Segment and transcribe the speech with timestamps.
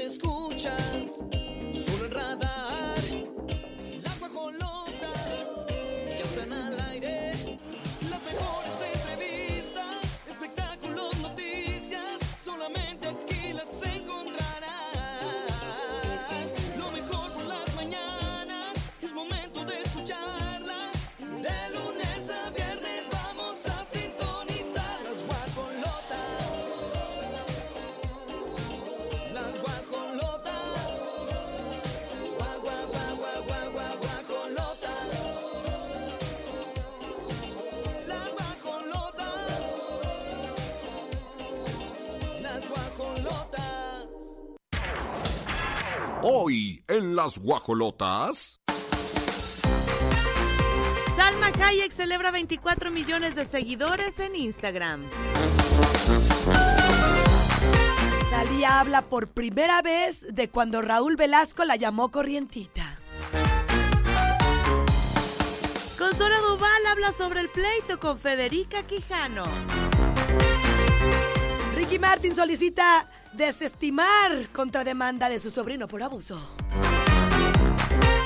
[0.00, 1.24] escuchas
[47.22, 48.62] las guajolotas.
[51.14, 55.02] Salma Hayek celebra 24 millones de seguidores en Instagram.
[58.30, 62.98] Talía habla por primera vez de cuando Raúl Velasco la llamó corrientita.
[65.98, 69.44] Consuelo Duval habla sobre el pleito con Federica Quijano.
[71.74, 76.59] Ricky Martin solicita desestimar contrademanda de su sobrino por abuso.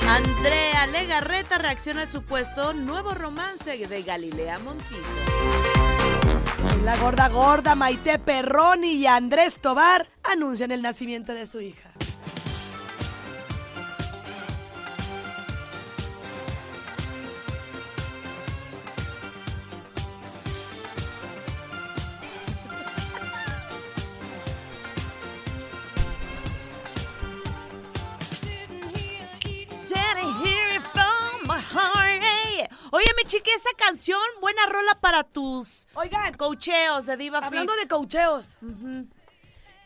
[0.07, 5.01] Andrea Legarreta reacciona al supuesto nuevo romance de Galilea Montijo.
[6.83, 11.89] La gorda gorda Maite Perroni y Andrés Tobar anuncian el nacimiento de su hija.
[33.27, 38.57] Chiqui, esa canción, buena rola para tus Oigan, cocheos de Diva hablando de cocheos,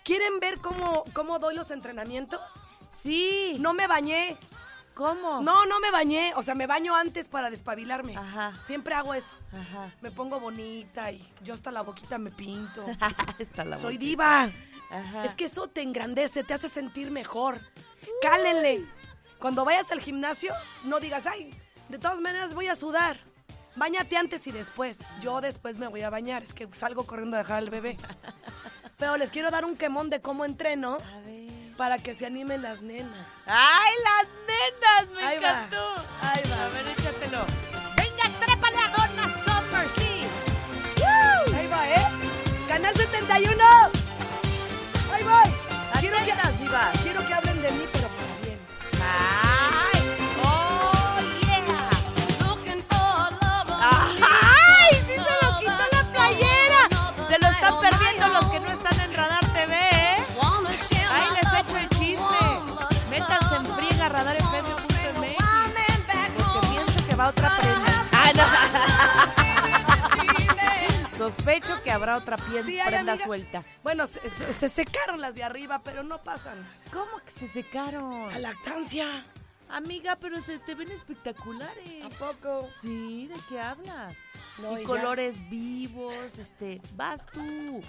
[0.03, 2.41] ¿quieren ver cómo, cómo doy los entrenamientos?
[2.87, 3.57] Sí.
[3.59, 4.37] No me bañé.
[4.95, 5.41] ¿Cómo?
[5.41, 6.33] No, no me bañé.
[6.35, 8.17] O sea, me baño antes para despabilarme.
[8.17, 8.59] Ajá.
[8.65, 9.33] Siempre hago eso.
[9.53, 9.93] Ajá.
[10.01, 12.83] Me pongo bonita y yo hasta la boquita me pinto.
[13.39, 14.09] Está la Soy boquita.
[14.09, 14.51] diva.
[14.89, 15.23] Ajá.
[15.23, 17.61] Es que eso te engrandece, te hace sentir mejor.
[18.21, 18.85] Cálenle.
[19.39, 20.53] Cuando vayas al gimnasio,
[20.83, 21.55] no digas, ay,
[21.87, 23.19] de todas maneras voy a sudar.
[23.79, 24.97] Báñate antes y después.
[25.21, 26.43] Yo después me voy a bañar.
[26.43, 27.97] Es que salgo corriendo a dejar al bebé.
[28.97, 31.49] Pero les quiero dar un quemón de cómo entreno A ver.
[31.77, 33.25] para que se animen las nenas.
[33.45, 35.15] ¡Ay, las nenas!
[35.15, 35.49] ¡Me Ahí va.
[35.49, 35.95] encantó!
[36.21, 36.65] Ahí va.
[36.65, 37.45] A ver, échatelo.
[37.95, 40.27] ¡Venga, trépale a Donna Summer, sí!
[41.55, 42.07] Ahí va, ¿eh?
[42.67, 43.63] Canal 71.
[45.13, 45.53] Ahí voy.
[45.93, 46.31] Atentas, quiero que
[71.19, 73.25] Sospecho que habrá otra pien- Sí, prenda amiga.
[73.25, 73.63] suelta.
[73.83, 76.67] Bueno, se, se- se secaron las de arriba, pero no pasa nada.
[76.93, 78.29] ¿Cómo que se secaron?
[78.31, 79.25] A lactancia.
[79.67, 82.03] Amiga, pero se te ven espectaculares.
[82.05, 82.69] ¿A poco?
[82.71, 84.17] Sí, ¿de qué hablas?
[84.59, 87.81] No, y y colores vivos, este, vas tú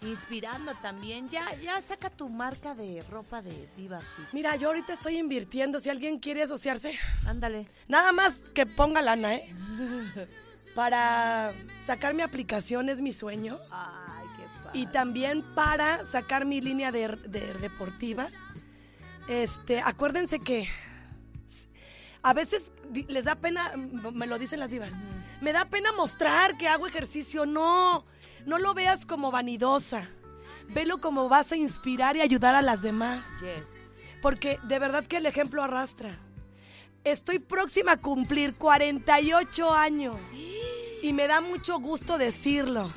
[0.00, 1.28] inspirando también.
[1.28, 3.98] Ya, ya saca tu marca de ropa de Diva.
[4.32, 5.78] Mira, yo ahorita estoy invirtiendo.
[5.78, 7.68] Si alguien quiere asociarse, Ándale.
[7.86, 9.54] nada más que ponga lana, ¿eh?
[10.74, 11.52] Para
[11.84, 13.58] sacar mi aplicación es mi sueño.
[13.70, 14.78] Ay, qué padre.
[14.78, 18.26] Y también para sacar mi línea de, de deportiva.
[19.28, 20.68] Este, acuérdense que
[22.22, 22.72] a veces
[23.08, 24.92] les da pena, me lo dicen las divas,
[25.40, 27.46] me da pena mostrar que hago ejercicio.
[27.46, 28.04] No,
[28.46, 30.08] no lo veas como vanidosa.
[30.68, 33.24] Velo como vas a inspirar y ayudar a las demás.
[33.40, 33.88] Yes.
[34.20, 36.18] Porque de verdad que el ejemplo arrastra.
[37.04, 40.16] Estoy próxima a cumplir 48 años.
[41.02, 42.90] Y me da mucho gusto decirlo.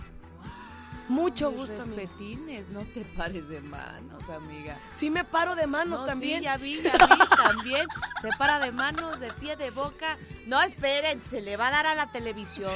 [1.12, 1.82] Mucho gusto.
[1.82, 2.04] amiga.
[2.04, 4.78] respetines, no te pares de manos, amiga.
[4.96, 6.40] Sí me paro de manos No, también.
[6.40, 7.86] Sí, ya vi, ya vi, también.
[8.22, 10.18] Se para de manos, de pie, de boca.
[10.46, 12.72] No, esperen, se le va a dar a la televisión.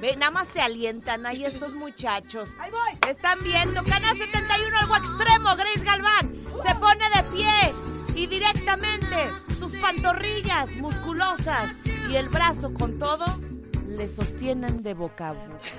[0.00, 2.50] Ve, nada más te alientan ahí estos muchachos.
[2.58, 3.10] Ahí voy.
[3.10, 6.32] Están viendo Canal 71 algo extremo, Grace Galván.
[6.66, 13.24] Se pone de pie y directamente sus pantorrillas musculosas y el brazo con todo
[13.96, 15.34] le sostienen de boca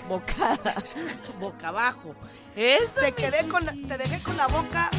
[0.08, 0.60] boca
[1.40, 2.16] boca abajo.
[2.56, 4.90] Eso Te quedé con la- te dejé con la boca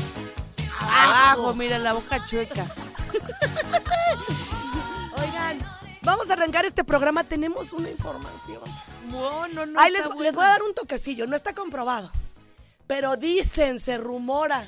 [0.81, 2.65] abajo, mira la boca chueca.
[5.21, 5.59] Oigan,
[6.03, 7.25] vamos a arrancar este programa.
[7.25, 8.61] Tenemos una información.
[9.11, 9.81] No, no, no.
[9.81, 11.27] Ahí les, voy a dar un toquecillo.
[11.27, 12.11] No está comprobado.
[12.87, 14.67] Pero dicen, se rumora.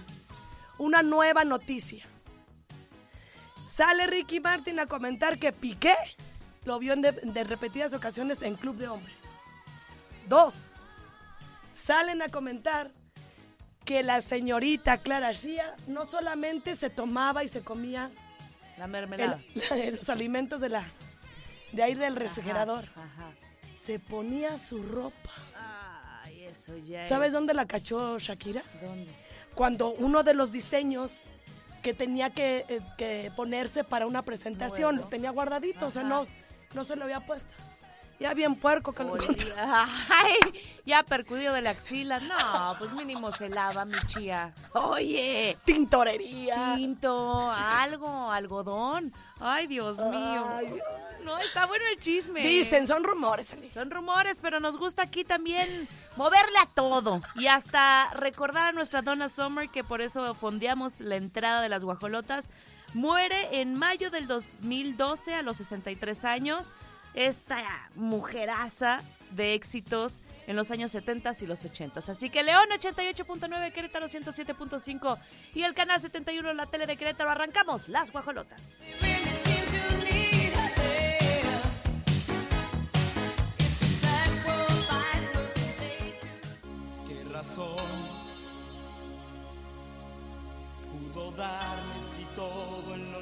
[0.78, 2.06] una nueva noticia.
[3.66, 5.94] Sale Ricky Martin a comentar que Piqué
[6.66, 9.18] lo vio en de, de repetidas ocasiones en Club de Hombres.
[10.28, 10.64] Dos,
[11.72, 12.90] salen a comentar
[13.84, 18.10] que la señorita Clara Shia no solamente se tomaba y se comía
[18.76, 19.40] La el- mermelada.
[19.92, 20.84] los alimentos de la
[21.72, 23.30] de ahí del refrigerador, Ajá.
[23.78, 25.30] se ponía su ropa.
[26.24, 28.62] Ay, eso ya ¿Sabes es- dónde la cachó Shakira?
[28.82, 29.10] ¿Dónde?
[29.54, 31.22] Cuando uno de los diseños
[31.82, 35.04] que tenía que, eh, que ponerse para una presentación, Nuevo.
[35.04, 36.26] lo tenía guardadito, o sea, no,
[36.74, 37.52] no se lo había puesto.
[38.18, 39.54] Ya bien puerco que lo encontró.
[39.58, 40.36] Ay,
[40.86, 42.18] ya percudido de la axila.
[42.20, 44.54] No, pues mínimo se lava, mi chía.
[44.72, 46.74] Oye, Tintorería.
[46.76, 49.12] tinto, algo, algodón.
[49.38, 50.46] Ay, Dios mío.
[50.48, 50.80] Ay.
[51.24, 52.40] No, está bueno el chisme.
[52.40, 53.70] Dicen, son rumores, Ali.
[53.70, 57.20] Son rumores, pero nos gusta aquí también moverle a todo.
[57.34, 61.82] Y hasta recordar a nuestra Donna Summer, que por eso fondeamos la entrada de las
[61.84, 62.48] guajolotas.
[62.94, 66.74] Muere en mayo del 2012 a los 63 años.
[67.14, 67.58] Esta
[67.94, 69.00] mujeraza
[69.30, 72.00] de éxitos en los años 70 y los 80.
[72.00, 75.18] Así que León 88.9, Querétaro 107.5
[75.54, 77.30] y el canal 71 en la tele de Querétaro.
[77.30, 78.80] Arrancamos las guajolotas.
[87.06, 88.25] ¿Qué razón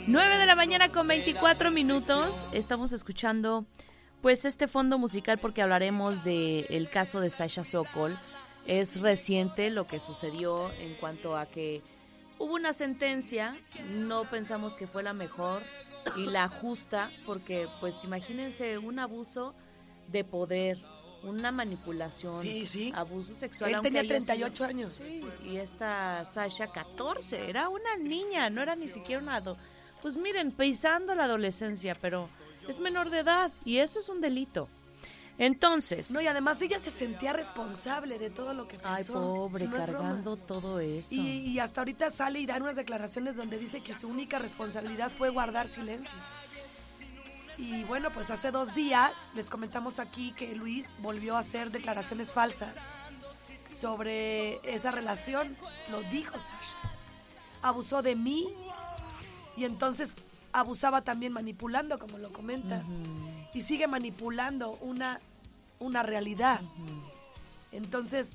[0.07, 2.47] 9 de la mañana con era 24 minutos.
[2.53, 3.65] Estamos escuchando
[4.21, 8.19] pues este fondo musical porque hablaremos del el caso de Sasha Sokol.
[8.67, 11.83] Es reciente lo que sucedió en cuanto a que
[12.39, 13.57] hubo una sentencia,
[13.91, 15.63] no pensamos que fue la mejor
[16.17, 19.55] y la justa porque pues imagínense un abuso
[20.09, 20.83] de poder,
[21.25, 22.93] una manipulación, Sí, sí.
[22.95, 23.73] abuso sexual.
[23.75, 24.93] Él tenía haya 38 sido- años.
[24.93, 29.57] Sí, y esta Sasha 14, era una niña, no era ni siquiera una ado-
[30.03, 32.29] Pues miren, pisando la adolescencia, pero
[32.69, 34.69] es menor de edad y eso es un delito.
[35.37, 38.95] Entonces, No, y además ella se sentía responsable de todo lo que pasó.
[38.95, 39.99] ay pobre, No es broma.
[39.99, 41.13] cargando todo eso.
[41.15, 41.19] Y,
[41.49, 45.31] y hasta ahorita sale y da unas declaraciones donde dice que su única responsabilidad fue
[45.31, 46.17] guardar silencio.
[47.57, 52.33] Y bueno, pues hace dos días les comentamos aquí que Luis volvió a hacer declaraciones
[52.33, 52.75] falsas
[53.71, 55.57] sobre esa relación.
[55.91, 56.79] Lo dijo Sasha.
[57.63, 58.47] Abusó de mí
[59.57, 60.17] y entonces
[60.53, 62.87] abusaba también manipulando, como lo comentas.
[63.53, 65.21] Y sigue manipulando una,
[65.79, 66.61] una realidad.
[67.73, 68.31] Entonces,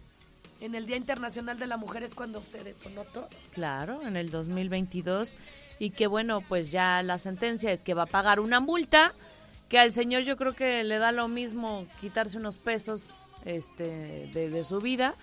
[0.62, 3.30] en el Día Internacional de la Mujer es cuando se detonó todo.
[3.52, 5.38] Claro, en el 2022.
[5.80, 9.14] Y que bueno, pues ya la sentencia es que va a pagar una multa,
[9.70, 14.64] que al señor yo creo que le da lo mismo quitarse unos pesos este, de,
[14.64, 15.16] su vida,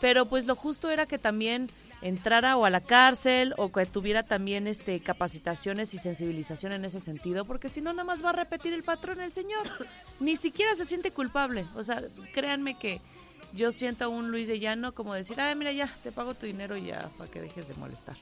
[0.00, 1.70] pero pues lo justo era que también
[2.02, 7.00] entrara o a la cárcel o que tuviera también este capacitaciones y sensibilización en ese
[7.00, 9.62] sentido, porque si no nada más va a repetir el patrón el señor.
[10.20, 11.64] Ni siquiera se siente culpable.
[11.74, 12.02] O sea,
[12.34, 13.00] créanme que
[13.54, 16.46] yo siento a un Luis de Llano como decir, ay, mira, ya, te pago tu
[16.46, 18.16] dinero ya, para que dejes de molestar.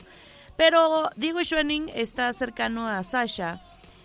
[0.57, 3.63] Pero Diego Schwenning está cercano a Sasha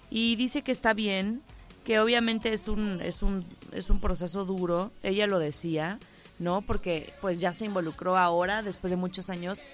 [0.09, 1.41] y dice que está bien,
[1.85, 5.99] que obviamente es un, es un, es un proceso duro, ella lo decía,
[6.39, 6.61] ¿no?
[6.61, 9.65] Porque pues ya se involucró ahora, después de muchos años.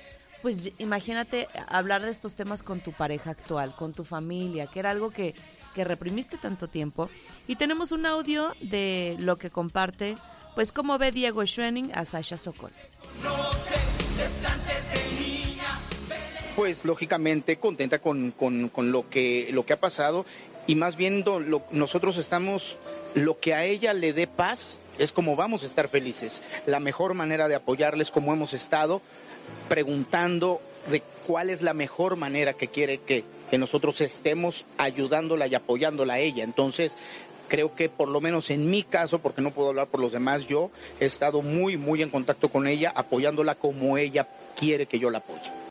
[0.42, 4.92] Pues imagínate hablar de estos temas con tu pareja actual, con tu familia, que era
[4.92, 5.34] algo que,
[5.74, 7.10] que reprimiste tanto tiempo.
[7.48, 10.18] Y tenemos un audio de lo que comparte,
[10.54, 12.72] pues cómo ve Diego Schwenning a Sasha Sokol.
[16.56, 20.26] Pues lógicamente contenta con, con- con lo, que, lo que ha pasado
[20.68, 22.78] y más bien lo- nosotros estamos,
[23.16, 26.44] lo que a ella le dé paz es como vamos a estar felices.
[26.68, 29.02] La mejor manera de apoyarles como hemos estado
[29.68, 35.56] preguntando de cuál es la mejor manera que quiere que, que nosotros estemos ayudándola y
[35.56, 36.44] apoyándola a ella.
[36.44, 36.98] Entonces,
[37.48, 40.46] creo que por lo menos en mi caso, porque no puedo hablar por los demás,
[40.46, 40.70] yo
[41.00, 45.18] he estado muy, muy en contacto con ella, apoyándola como ella quiere que yo la
[45.18, 45.63] apoye.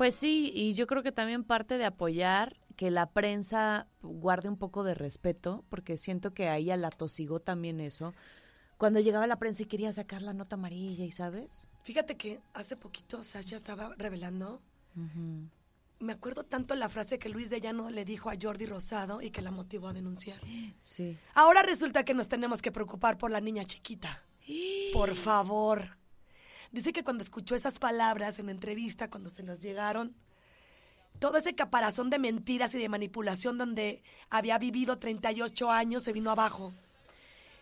[0.00, 4.56] Pues sí, y yo creo que también parte de apoyar que la prensa guarde un
[4.56, 8.14] poco de respeto, porque siento que a ella la tosigó también eso.
[8.78, 11.68] Cuando llegaba la prensa y quería sacar la nota amarilla, ¿y sabes?
[11.82, 14.62] Fíjate que hace poquito Sasha estaba revelando.
[15.98, 19.30] Me acuerdo tanto la frase que Luis de Llano le dijo a Jordi Rosado y
[19.30, 20.40] que la motivó a denunciar.
[20.80, 21.18] Sí.
[21.34, 24.24] Ahora resulta que nos tenemos que preocupar por la niña chiquita.
[24.94, 25.99] Por favor.
[26.72, 30.14] Dice que cuando escuchó esas palabras en entrevista, cuando se los llegaron,
[31.18, 36.30] todo ese caparazón de mentiras y de manipulación donde había vivido 38 años se vino
[36.30, 36.72] abajo.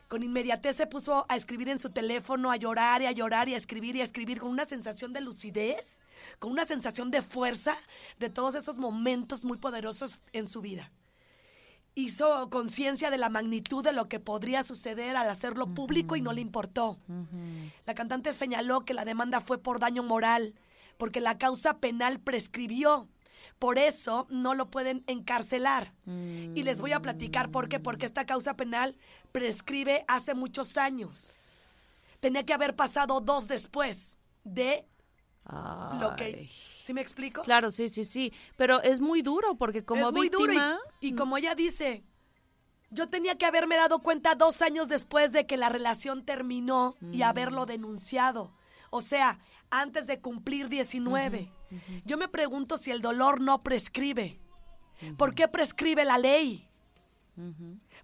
[0.08, 3.54] Con inmediatez se puso a escribir en su teléfono, a llorar y a llorar y
[3.54, 6.00] a escribir y a escribir con una sensación de lucidez,
[6.38, 7.76] con una sensación de fuerza
[8.18, 10.90] de todos esos momentos muy poderosos en su vida.
[11.98, 16.32] Hizo conciencia de la magnitud de lo que podría suceder al hacerlo público y no
[16.32, 16.96] le importó.
[17.86, 20.54] La cantante señaló que la demanda fue por daño moral,
[20.96, 23.08] porque la causa penal prescribió.
[23.58, 25.92] Por eso no lo pueden encarcelar.
[26.06, 27.80] Y les voy a platicar por qué.
[27.80, 28.96] Porque esta causa penal
[29.32, 31.32] prescribe hace muchos años.
[32.20, 34.86] Tenía que haber pasado dos después de
[36.00, 36.24] lo que...
[36.24, 36.50] Ay.
[36.82, 37.42] ¿Sí me explico?
[37.42, 38.32] Claro, sí, sí, sí.
[38.56, 40.78] Pero es muy duro porque como es muy duro víctima...
[41.00, 42.02] y, y como ella dice,
[42.90, 47.22] yo tenía que haberme dado cuenta dos años después de que la relación terminó y
[47.22, 48.54] haberlo denunciado.
[48.90, 49.38] O sea,
[49.70, 51.52] antes de cumplir 19.
[52.06, 54.40] Yo me pregunto si el dolor no prescribe.
[55.16, 56.66] ¿Por qué prescribe la ley?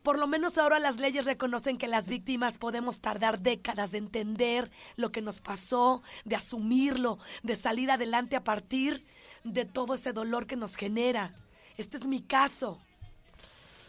[0.04, 4.70] Por lo menos ahora las leyes reconocen que las víctimas podemos tardar décadas de entender
[4.96, 9.06] lo que nos pasó, de asumirlo, de salir adelante a partir
[9.44, 11.34] de todo ese dolor que nos genera.
[11.78, 12.78] Este es mi caso.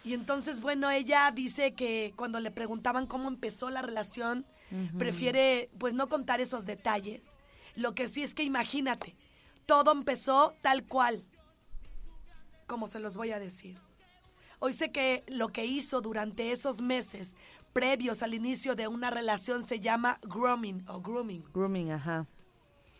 [0.05, 4.45] Y entonces, bueno, ella dice que cuando le preguntaban cómo empezó la relación,
[4.97, 7.37] prefiere pues no contar esos detalles.
[7.75, 9.17] Lo que sí es que imagínate,
[9.65, 11.25] todo empezó tal cual,
[12.67, 13.84] como se los voy a decir.
[14.59, 17.37] Hoy sé que lo que hizo durante esos meses
[17.73, 21.43] previos al inicio de una relación se llama grooming o grooming.
[21.53, 22.25] Grooming, ajá.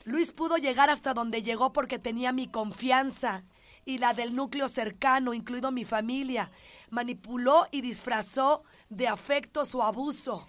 [0.03, 3.43] Luis pudo llegar hasta donde llegó porque tenía mi confianza
[3.85, 6.51] y la del núcleo cercano, incluido mi familia.
[6.89, 10.45] Manipuló y disfrazó de afecto su abuso.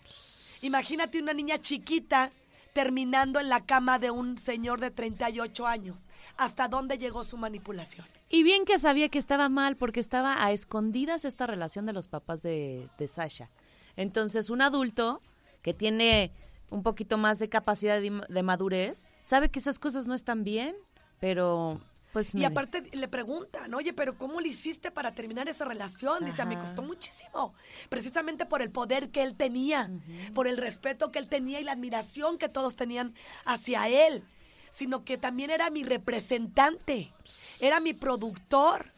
[0.62, 2.32] Imagínate una niña chiquita
[2.76, 6.10] terminando en la cama de un señor de 38 años.
[6.36, 8.06] ¿Hasta dónde llegó su manipulación?
[8.28, 12.06] Y bien que sabía que estaba mal porque estaba a escondidas esta relación de los
[12.06, 13.48] papás de, Sasha.
[13.96, 15.22] Entonces, un adulto
[15.62, 16.32] que tiene
[16.68, 20.76] un poquito más de capacidad de madurez sabe que esas cosas no están bien,
[21.18, 21.80] pero
[22.16, 26.24] pues Y aparte le preguntan, oye, pero ¿cómo le hiciste para terminar esa relación?
[26.24, 26.62] Dice, me Ajá.
[26.62, 27.52] costó muchísimo.
[27.90, 29.90] Precisamente por el poder que él tenía,
[30.32, 33.12] por el respeto que él tenía y la admiración que todos tenían
[33.44, 34.24] hacia él.
[34.70, 37.12] Sino que también era mi representante,
[37.60, 38.94] era mi productor.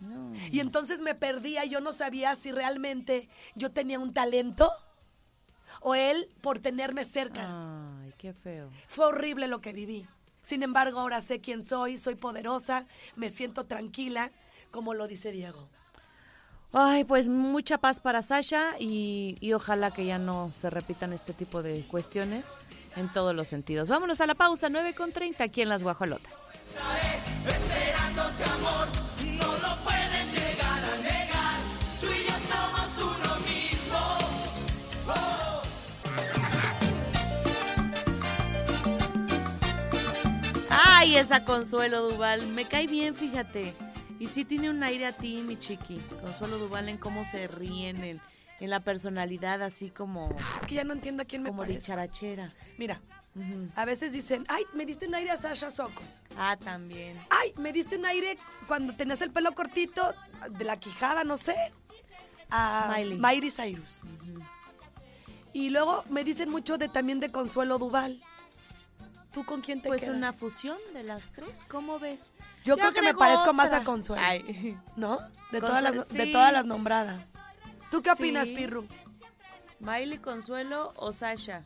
[0.53, 4.71] Y entonces me perdía y yo no sabía si realmente yo tenía un talento
[5.81, 7.49] o él por tenerme cerca.
[8.01, 8.71] Ay, qué feo.
[8.87, 10.07] Fue horrible lo que viví.
[10.49, 12.87] Sin embargo, ahora sé quién soy, soy poderosa,
[13.17, 14.31] me siento tranquila,
[14.71, 15.69] como lo dice Diego.
[16.73, 21.35] Ay, pues mucha paz para Sasha y, y ojalá que ya no se repitan este
[21.35, 22.49] tipo de cuestiones
[22.97, 23.91] en todos los sentidos.
[23.91, 26.49] Vámonos a la pausa, 9 con 30 aquí en Las Guajolotas.
[41.09, 43.73] Ay, esa Consuelo Duval, me cae bien, fíjate.
[44.21, 45.97] Y sí tiene un aire a ti, mi chiqui.
[46.21, 48.21] Consuelo Duval en cómo se ríen, en,
[48.61, 51.79] en la personalidad así como, Es que ya no entiendo a quién me como parece.
[51.79, 52.53] dicharachera.
[52.77, 53.01] Mira,
[53.75, 56.03] a veces dicen, ay, me diste un aire a Sasha Soko.
[56.37, 57.19] Ah, también.
[57.31, 58.37] Ay, me diste un aire
[58.67, 60.15] cuando tenías el pelo cortito,
[60.51, 61.57] de la quijada, no sé,
[62.51, 63.19] a Miley.
[63.19, 64.03] Miley Cyrus.
[65.55, 68.23] Y luego me dicen mucho de también de Consuelo Duval.
[69.33, 70.17] ¿Tú con quién te Pues quedas?
[70.17, 72.33] una fusión de las tres, ¿cómo ves?
[72.65, 74.23] Yo creo que me parezco más a Consuelo.
[74.25, 74.77] Ay.
[74.97, 75.19] ¿No?
[75.53, 77.21] De Consuelo, todas, las, de todas las nombradas.
[77.91, 78.55] ¿Tú qué opinas, Sí.
[78.55, 78.87] Pirru?
[79.81, 81.63] Miley, Consuelo o Sasha.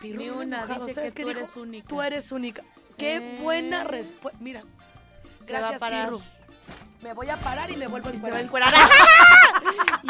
[0.00, 1.40] Pirru, Ni una, dice ¿Sabes que tú dijo?
[1.40, 1.88] eres única.
[1.88, 2.62] Tú eres única.
[2.98, 3.38] Qué Eh.
[3.42, 4.38] buena respuesta.
[4.42, 4.62] Mira,
[5.46, 5.82] gracias.
[5.82, 6.20] Pirru.
[7.00, 8.72] Me voy a parar y me vuelvo a Y se va a encuerar.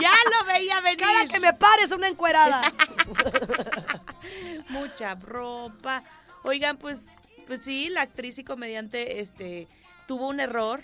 [0.01, 0.99] ya lo veía venir.
[0.99, 2.73] Cada que me pares una encuerada.
[4.69, 6.03] mucha ropa.
[6.43, 7.05] Oigan, pues,
[7.47, 9.69] pues sí, la actriz y comediante este,
[10.07, 10.83] tuvo un error,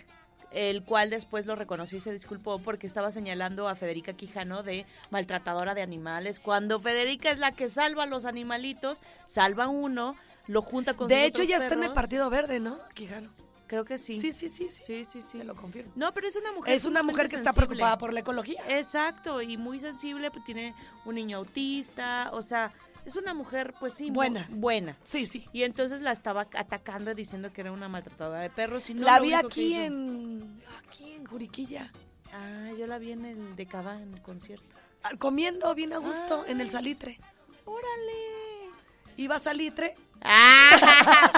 [0.50, 4.87] el cual después lo reconoció y se disculpó porque estaba señalando a Federica Quijano de
[5.11, 10.16] maltratadora de animales, cuando Federica es la que salva a los animalitos, salva uno,
[10.47, 11.92] lo junta con De sus hecho, otros ya está en el.
[11.92, 12.76] Partido Verde, ¿no?
[12.95, 13.31] Quijano.
[13.72, 14.20] Creo que sí.
[14.20, 14.82] Sí, sí, sí, sí.
[14.84, 15.38] Sí, sí, sí.
[15.38, 15.90] Te lo confirmo.
[15.96, 16.74] No, pero es una mujer.
[16.74, 18.62] Es una mujer que está preocupada por la ecología.
[18.68, 20.74] Exacto, y muy sensible, pues tiene
[21.06, 22.74] un niño autista, o sea,
[23.06, 24.46] es una mujer, pues sí, Buena.
[24.50, 24.98] buena.
[25.04, 25.48] Sí, sí.
[25.54, 28.90] Y entonces la estaba atacando diciendo que era una maltratadora de perros.
[28.90, 30.62] Y no la vi aquí en.
[30.86, 31.90] Aquí en Juriquilla.
[32.34, 34.76] Ah, yo la vi en el de Cava en el concierto.
[35.18, 37.18] Comiendo bien a gusto en el salitre.
[37.64, 38.70] ¡Órale!
[39.16, 39.94] Iba a salitre.
[40.24, 41.30] ¡Ah!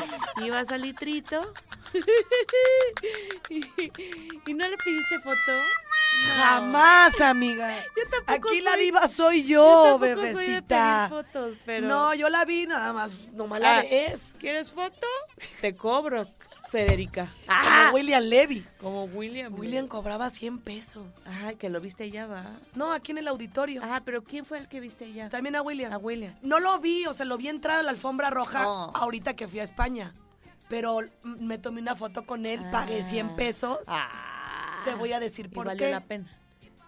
[0.42, 1.40] Ibas al litrito.
[4.46, 5.52] ¿Y no le pidiste foto?
[6.36, 7.82] Jamás, amiga.
[7.96, 11.06] Yo tampoco Aquí la diva soy Yo yo, soy bebecita.
[11.08, 11.86] fotos, pero...
[11.86, 14.34] No, yo la vi nada más, nomás la Ah, ves.
[14.38, 15.06] ¿Quieres foto?
[15.60, 16.26] Te cobro,
[16.78, 17.32] Federica.
[17.46, 18.66] Como Ah, William Levy.
[18.80, 19.54] como William.
[19.56, 21.06] William cobraba 100 pesos.
[21.26, 22.46] Ah, que lo viste ya, va.
[22.74, 23.80] No, aquí en el auditorio.
[23.84, 25.28] Ah, pero ¿quién fue el que viste ya?
[25.28, 25.92] También a William.
[25.92, 26.34] A William.
[26.42, 28.90] No lo vi, o sea, lo vi entrar a la alfombra roja Oh.
[28.94, 30.14] ahorita que fui a España.
[30.68, 33.78] Pero me tomé una foto con él, pagué 100 pesos.
[33.86, 34.80] Ah.
[34.84, 35.90] Te voy a decir Y por valió qué.
[35.92, 36.26] la pena.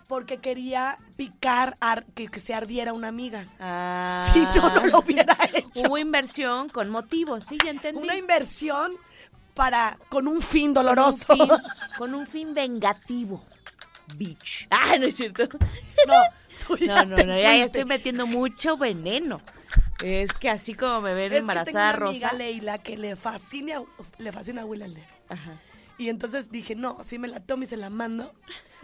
[0.09, 3.47] Porque quería picar, ar- que, que se ardiera una amiga.
[3.61, 4.29] Ah.
[4.33, 5.83] Si yo no lo hubiera hecho.
[5.89, 8.01] Hubo inversión con motivo, sí, ya entendí.
[8.03, 8.93] Una inversión
[9.57, 11.35] para con un fin con un doloroso.
[11.35, 11.49] fin,
[11.99, 13.45] con un fin vengativo.
[14.15, 14.69] Bitch.
[14.71, 15.49] Ah, no es cierto.
[16.07, 16.15] No,
[16.67, 19.41] tú ya No, no, te no, ya, estoy metiendo mucho veneno.
[20.05, 22.37] Es que así como me ven Es que tengo embarazada, una amiga, Rosa.
[22.37, 23.83] Leila, que le fascina,
[24.19, 25.03] le fascina a Levy.
[25.29, 25.61] Ajá.
[25.99, 28.35] Y entonces dije, no, si me la tomo y se la mando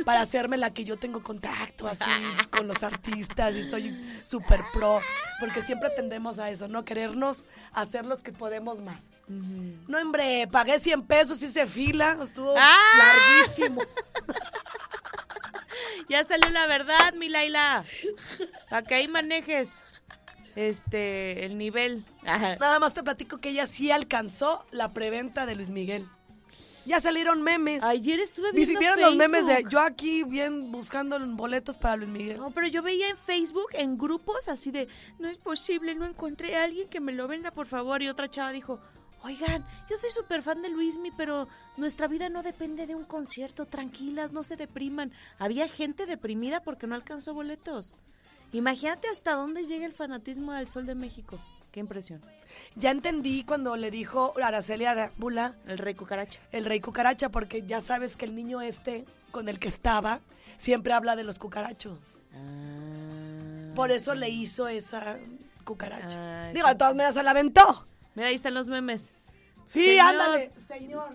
[0.05, 2.05] para hacerme la que yo tengo contacto así
[2.51, 5.01] con los artistas y soy súper pro.
[5.39, 6.85] Porque siempre tendemos a eso, ¿no?
[6.85, 9.11] Querernos hacer los que podemos más.
[9.29, 12.77] No, hombre, pagué 100 pesos, hice fila, estuvo ¡Ah!
[12.99, 13.83] larguísimo.
[16.09, 17.85] Ya salió la verdad, mi Laila.
[18.69, 19.83] Para que ahí manejes
[20.57, 22.05] este el nivel.
[22.23, 26.07] Nada más te platico que ella sí alcanzó la preventa de Luis Miguel.
[26.85, 27.83] Ya salieron memes.
[27.83, 32.11] Ayer estuve Ni viendo siquiera los memes de yo aquí bien buscando boletos para Luis
[32.11, 32.39] Miguel.
[32.39, 36.57] No, pero yo veía en Facebook, en grupos, así de, no es posible, no encontré
[36.57, 38.03] a alguien que me lo venda, por favor.
[38.03, 38.81] Y otra chava dijo,
[39.23, 43.67] oigan, yo soy súper fan de Luismi, pero nuestra vida no depende de un concierto,
[43.67, 45.13] tranquilas, no se depriman.
[45.39, 47.95] Había gente deprimida porque no alcanzó boletos.
[48.53, 51.39] Imagínate hasta dónde llega el fanatismo del Sol de México.
[51.71, 52.21] Qué impresión.
[52.75, 56.41] Ya entendí cuando le dijo Araceli Arámbula, El rey cucaracha.
[56.53, 60.21] el rey cucaracha, porque ya sabes que el niño este con el que estaba
[60.57, 61.99] siempre habla de los cucarachos.
[62.35, 63.73] Ah.
[63.75, 65.19] Por eso le hizo esa
[65.65, 66.47] cucaracha.
[66.47, 67.87] Ay, Digo, de todas maneras se la aventó.
[68.15, 69.11] Mira, ahí están los memes.
[69.65, 70.07] Sí, Señor.
[70.07, 70.51] ándale.
[70.67, 71.09] Señor,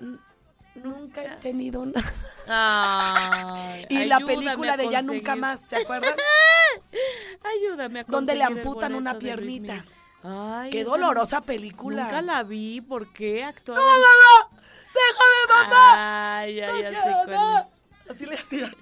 [0.76, 2.02] nunca he tenido una.
[2.48, 6.14] Ay, Y la película de Ya Nunca Más, ¿se acuerdan?
[7.44, 9.86] Ayúdame a Donde le amputan una piernita.
[10.24, 12.04] Ay, Qué dolorosa película.
[12.04, 12.82] Nunca la vi.
[12.82, 13.80] ¿Por qué actuaba?
[13.80, 14.62] ¡No, mamá!
[14.94, 16.38] ¡Déjame, mamá!
[16.40, 17.68] Ay, ya, No ya sé cuál.
[18.10, 18.74] Así le hacía.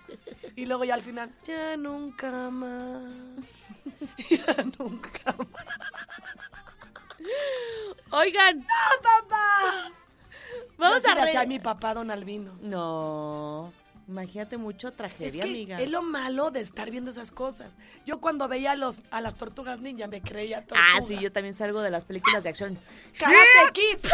[0.56, 3.04] Y luego ya al final, ya nunca más.
[4.30, 5.66] Ya nunca más.
[8.12, 8.66] Oigan, ¡No,
[9.02, 9.92] papá!
[10.78, 11.46] vamos a le hacía re...
[11.46, 12.58] a mi papá, don Albino.
[12.62, 13.72] No,
[14.08, 15.82] imagínate mucho Es tragedia, que amiga.
[15.82, 17.74] es lo malo de estar viendo esas cosas.
[18.06, 20.82] Yo cuando veía a, los, a las tortugas ninja me creía tortuga.
[20.98, 22.80] Ah, sí, yo también salgo de las películas de acción.
[23.18, 24.10] Karate Kid.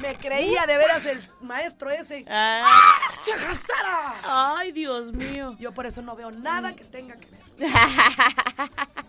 [0.00, 2.24] Me creía de veras el maestro ese.
[2.28, 2.64] Ay,
[3.26, 4.14] ¡Shahazara!
[4.56, 5.56] ay, Dios mío.
[5.58, 7.40] Yo por eso no veo nada que tenga que ver.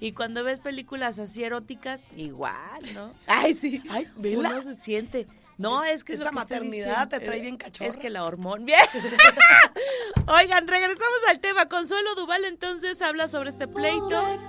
[0.00, 3.12] Y cuando ves películas así eróticas, igual, ¿no?
[3.28, 3.80] Ay, sí.
[3.88, 4.50] Ay, vela.
[4.50, 5.28] Uno se siente.
[5.58, 7.88] No, es que es Esa estoy maternidad te trae Eh, bien cachorra.
[7.88, 8.64] Es que la hormona.
[8.64, 8.80] Bien.
[10.26, 11.68] Oigan, regresamos al tema.
[11.68, 14.40] Consuelo Duval entonces habla sobre este pleito.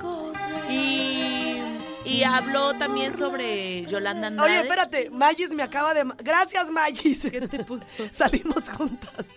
[0.69, 1.61] Y,
[2.05, 4.51] y habló también sobre Yolanda Andrade.
[4.51, 6.03] Oye, espérate, Magis me acaba de...
[6.19, 7.29] Gracias, Magis.
[7.29, 7.91] ¿Qué te puso?
[8.11, 9.29] Salimos juntas.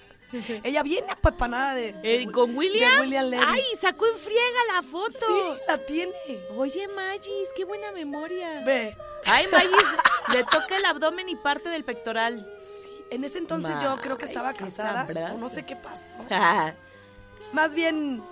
[0.64, 1.94] Ella viene apapanada de...
[2.02, 2.92] Eh, ¿Con William?
[2.94, 3.44] De William Levy.
[3.46, 5.18] Ay, sacó en friega la foto.
[5.18, 6.12] Sí, la tiene.
[6.56, 8.62] Oye, Magis, qué buena memoria.
[8.64, 8.96] Ve.
[9.24, 9.70] Ay, Magis,
[10.34, 12.48] le toca el abdomen y parte del pectoral.
[12.54, 15.06] Sí, en ese entonces yo creo que Ay, estaba casada.
[15.34, 16.14] o no sé qué pasó.
[16.30, 16.72] Ay,
[17.52, 18.22] Más bien...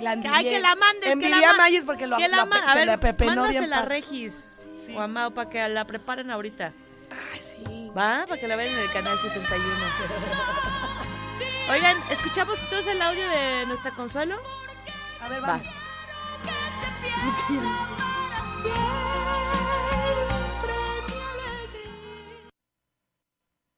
[0.00, 0.50] La envidié.
[0.50, 2.86] que la mandes, que la a ma- Magis porque lo que la la A ver,
[2.88, 3.94] le pepenó bien mándasela a padre.
[4.00, 4.42] Regis
[4.76, 4.92] Sí.
[4.94, 6.72] o a Mao para que la preparen ahorita.
[7.32, 7.90] Ay, sí.
[7.96, 8.26] ¿Va?
[8.28, 9.64] Para que la vean en el canal 71.
[11.70, 14.36] Oigan, ¿escuchamos entonces el audio de nuestra Consuelo?
[15.20, 15.46] A ver, Va.
[15.46, 15.66] vamos.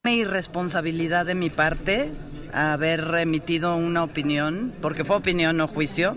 [0.04, 2.12] Mi irresponsabilidad de mi parte
[2.52, 6.16] haber emitido una opinión, porque fue opinión, no juicio,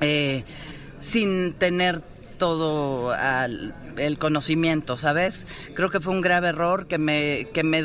[0.00, 0.44] eh,
[1.00, 2.02] sin tener
[2.44, 5.46] todo al- el conocimiento, ¿sabes?
[5.72, 7.82] Creo que fue un grave error que me, que me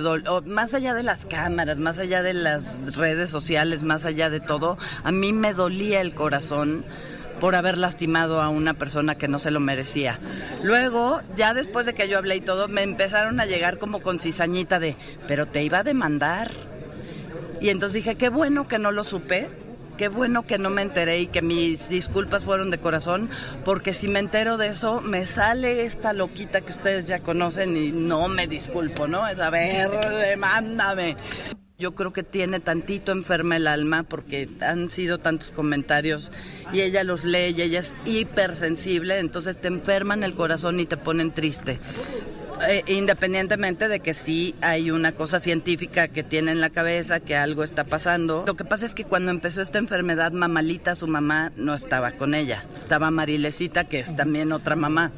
[0.48, 4.78] más allá de las cámaras, más allá de las redes sociales, más allá de todo,
[5.06, 6.84] a mí me dolía el corazón
[7.40, 10.20] por haber lastimado a una persona que no se lo merecía.
[10.62, 14.20] Luego, ya después de que yo hablé y todo, me empezaron a llegar como con
[14.20, 16.52] cizañita de, pero te iba a demandar.
[17.62, 19.50] Y entonces dije, qué bueno que no lo supe,
[20.00, 23.30] qué bueno que no me enteré y que mis disculpas fueron de corazón,
[23.66, 27.92] porque si me entero de eso, me sale esta loquita que ustedes ya conocen y
[27.92, 29.28] no me disculpo, ¿no?
[29.28, 31.18] Es a ver, demándame.
[31.78, 36.32] Yo creo que tiene tantito enferma el alma porque han sido tantos comentarios
[36.72, 40.96] y ella los lee y ella es hipersensible, entonces te enferman el corazón y te
[40.96, 41.78] ponen triste.
[42.68, 47.36] Eh, independientemente de que sí hay una cosa científica que tiene en la cabeza, que
[47.36, 48.44] algo está pasando.
[48.46, 52.36] Lo que pasa es que cuando empezó esta enfermedad, Mamalita, su mamá, no estaba con
[52.36, 52.66] ella.
[52.78, 55.12] Estaba Marilesita, que es también otra mamá.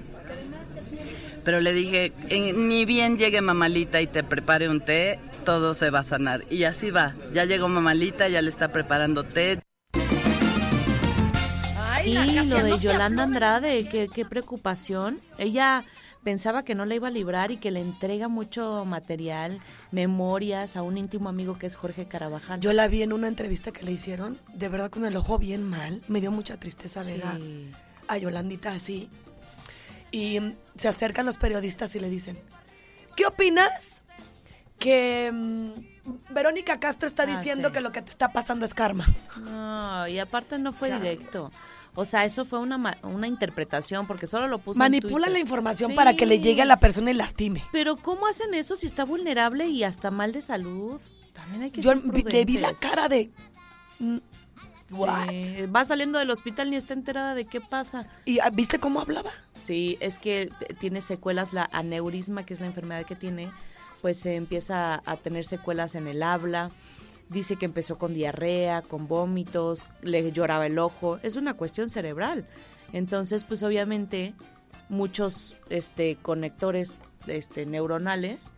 [1.44, 5.90] Pero le dije, "En- ni bien llegue Mamalita y te prepare un té, todo se
[5.90, 6.44] va a sanar.
[6.52, 7.16] Y así va.
[7.34, 9.58] Ya llegó Mamalita, ya le está preparando té.
[12.04, 12.14] Sí,
[12.48, 15.20] lo de Yolanda Andrade, qué, qué preocupación.
[15.38, 15.84] Ella
[16.24, 19.60] pensaba que no la iba a librar y que le entrega mucho material,
[19.92, 22.60] memorias a un íntimo amigo que es Jorge Carabajal.
[22.60, 25.64] Yo la vi en una entrevista que le hicieron, de verdad con el ojo bien
[25.64, 26.02] mal.
[26.08, 27.72] Me dio mucha tristeza ver a, Sí.
[28.08, 29.10] a Yolandita así.
[30.12, 32.38] Y mm, se acercan los periodistas y le dicen,
[33.16, 34.02] ¿qué opinas?
[34.78, 37.74] Que mm, Verónica Castro está Ah, diciendo sí.
[37.74, 39.08] que lo que te está pasando es karma.
[39.40, 41.00] No, y aparte no fue Ya.
[41.00, 41.52] directo.
[41.94, 45.96] O sea, eso fue una, una interpretación porque solo lo puso Manipula la información Sí.
[45.96, 47.64] para que le llegue a la persona y lastime.
[47.72, 51.02] Pero ¿cómo hacen eso si está vulnerable y hasta mal de salud?
[51.34, 53.30] También hay que Yo le vi la cara de...
[54.00, 54.18] mm?
[54.88, 58.08] Sí, va saliendo del hospital ni está enterada de qué pasa.
[58.26, 59.32] ¿Y ah, viste cómo hablaba?
[59.58, 60.50] Sí, es que
[60.80, 63.52] tiene secuelas, la aneurisma, que es la enfermedad que tiene,
[64.02, 66.72] pues se empieza a tener secuelas en el habla.
[67.32, 71.18] Dice que empezó con diarrea, con vómitos, le lloraba el ojo.
[71.24, 72.46] Es una cuestión cerebral.
[72.92, 74.34] Entonces, pues obviamente
[74.90, 78.52] muchos este, conectores este, neuronales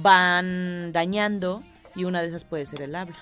[0.00, 1.62] van dañando
[1.96, 3.16] y una de esas puede ser el habla.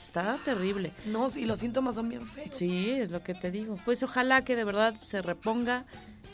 [0.00, 0.92] Está terrible.
[1.06, 2.56] No, y los síntomas son bien feos.
[2.56, 3.76] Sí, es lo que te digo.
[3.84, 5.84] Pues ojalá que de verdad se reponga,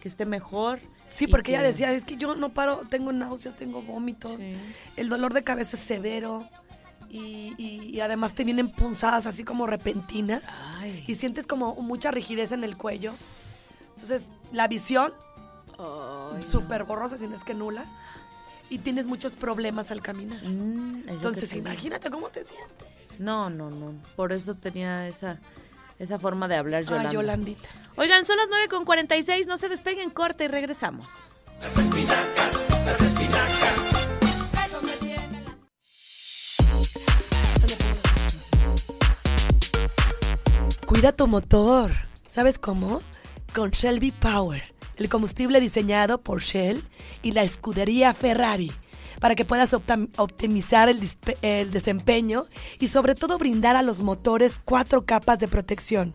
[0.02, 0.80] que esté mejor.
[1.08, 4.54] Sí, porque ella que- decía, es que yo no paro, tengo náuseas, tengo vómitos, Sí.
[4.96, 6.46] el dolor de cabeza es severo
[7.16, 10.42] y, y- y además te vienen punzadas así como repentinas
[10.78, 11.04] Ay.
[11.06, 13.12] y sientes como mucha rigidez en el cuello.
[13.94, 15.12] Entonces, la visión,
[16.46, 17.84] súper borrosa, si no es que nula,
[18.70, 20.42] y tienes muchos problemas al caminar.
[20.42, 23.20] Mm, Entonces, te imagínate cómo te sientes.
[23.20, 23.92] No, no, no.
[24.16, 25.38] Por eso tenía esa,
[26.00, 27.08] esa forma de hablar Yolanda.
[27.10, 27.68] Ah, Yolandita.
[27.96, 29.46] Oigan, son las 9 con 46.
[29.46, 31.24] No se despeguen, corte y regresamos.
[40.94, 41.90] Cuida tu motor.
[42.28, 43.02] ¿Sabes cómo?
[43.52, 44.62] Con Shelby Power,
[44.94, 46.84] el combustible diseñado por Shell
[47.20, 48.70] y la escudería Ferrari,
[49.18, 52.46] para que puedas optimizar el desempeño
[52.78, 56.14] y sobre todo brindar a los motores cuatro capas de protección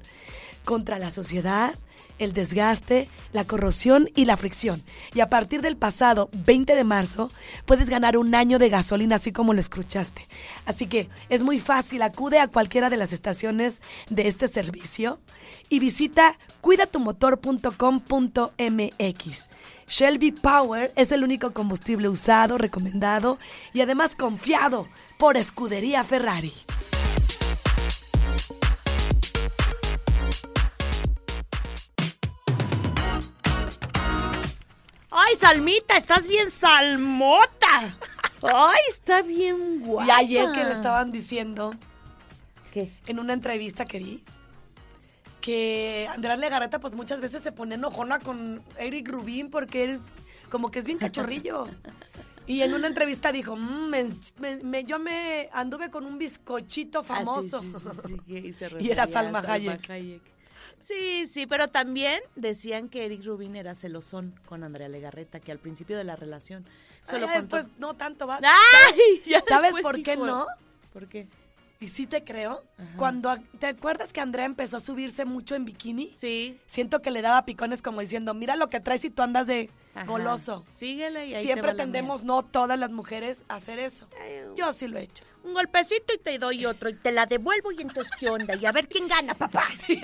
[0.64, 1.76] contra la sociedad,
[2.20, 4.84] el desgaste, la corrosión y la fricción.
[5.14, 7.32] Y a partir del pasado 20 de marzo
[7.66, 10.28] puedes ganar un año de gasolina así como lo escuchaste.
[10.66, 15.20] Así que es muy fácil, acude a cualquiera de las estaciones de este servicio
[15.70, 19.50] y visita cuidatumotor.com.mx.
[19.88, 23.40] Shelby Power es el único combustible usado, recomendado
[23.74, 26.54] y además confiado por Escudería Ferrari.
[35.22, 35.98] ¡Ay, Salmita!
[35.98, 37.98] ¡Estás bien salmota!
[38.42, 40.08] ¡Ay, está bien guapa!
[40.08, 41.74] Y ayer que le estaban diciendo
[42.72, 42.94] ¿Qué?
[43.06, 44.24] en una entrevista que vi
[45.42, 50.02] que Andrea Legarreta pues muchas veces se pone enojona con Eric Rubín porque eres
[50.50, 51.68] como que es bien cachorrillo.
[52.48, 57.04] Y en una entrevista dijo, "Mm, me- me- me- yo me anduve con un bizcochito
[57.04, 57.58] famoso.
[57.58, 60.22] Ah, sí, sí, sí, sí, que- y, se Y era refería a Salma Hayek.
[60.82, 65.60] Sí, sí, pero también decían que Eric Rubin era celosón con Andrea Legarreta, que al
[65.60, 66.66] principio de la relación.
[66.68, 68.38] Ah, Solo ya después no tanto va.
[68.38, 69.22] ¡Ay!
[69.26, 70.46] Ya ¿Sabes por sí qué no?
[70.94, 71.28] ¿Por qué?
[71.82, 72.62] Y sí te creo.
[72.98, 76.12] Cuando ¿te acuerdas que Andrea empezó a subirse mucho en bikini?
[76.14, 76.60] Sí.
[76.66, 79.70] Siento que le daba picones como diciendo, mira lo que traes y tú andas de
[80.02, 80.12] Ajá.
[80.12, 80.66] goloso.
[80.70, 84.08] Síguele y ahí te Siempre va tendemos, no todas las mujeres, a hacer eso.
[84.56, 85.24] Yo sí lo he hecho.
[85.44, 88.66] Un golpecito y te doy otro y te la devuelvo y entonces qué onda y
[88.66, 89.66] a ver quién gana, papá.
[89.88, 90.02] ¿Sí?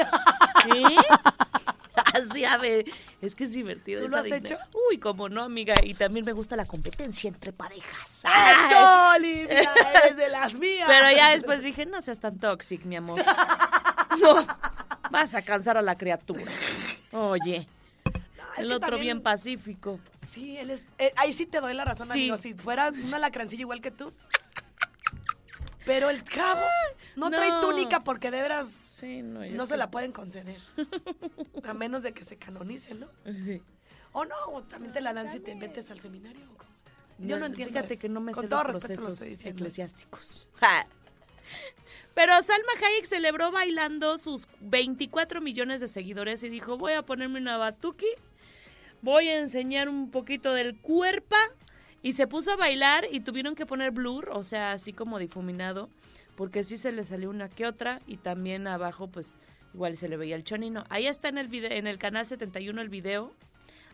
[2.14, 2.86] Así, a ver,
[3.22, 4.02] es que es divertido.
[4.02, 4.58] ¿Tú esa lo has hecho?
[4.90, 5.76] Uy, cómo no, amiga.
[5.84, 8.24] Y también me gusta la competencia entre parejas.
[8.26, 9.70] ¡Eso, Olivia!
[10.04, 10.88] ¡Eres de las mías!
[10.88, 13.22] Pero ya después dije, no seas tan toxic, mi amor.
[14.18, 14.48] No,
[15.12, 16.46] vas a cansar a la criatura.
[17.12, 17.68] Oye,
[18.54, 20.00] es el otro también- bien pacífico.
[20.22, 20.86] Sí, él es...
[20.98, 22.14] eh, ahí sí te doy la razón, Sí.
[22.14, 22.38] amigo.
[22.38, 24.14] Si fuera una lacrancilla igual que tú.
[25.86, 26.66] Pero el cabo
[27.16, 27.60] no, trae No.
[27.60, 30.60] túnica porque de veras Sí, no, no se la pueden conceder.
[31.64, 33.08] A menos de que se canonice, ¿no?
[33.36, 33.62] Sí.
[34.14, 36.44] O no, o también te la dan si te metes al seminario.
[37.20, 38.02] Yo no entiendo Fíjate eso.
[38.02, 40.48] que no me Con sé todo los respeto lo procesos estoy eclesiásticos.
[40.56, 40.88] Ja.
[42.14, 47.40] Pero Salma Hayek celebró bailando sus 24 millones de seguidores y dijo, voy a ponerme
[47.40, 48.08] una batuki,
[49.06, 51.36] voy a enseñar un poquito del cuerpo.
[52.02, 55.90] Y se puso a bailar y tuvieron que poner blur, o sea, así como difuminado,
[56.36, 59.40] porque sí se le salió una que otra y también abajo pues
[59.74, 60.84] igual se le veía el chonino.
[60.90, 63.32] Ahí está en el, vide- en el canal 71 el video,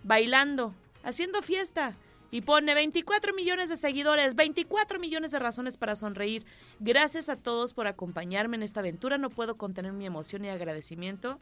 [0.03, 1.93] bailando, haciendo fiesta.
[2.33, 6.45] Y pone 24 millones de seguidores, 24 millones de razones para sonreír.
[6.79, 9.17] Gracias a todos por acompañarme en esta aventura.
[9.17, 11.39] No puedo contener mi emoción y agradecimiento.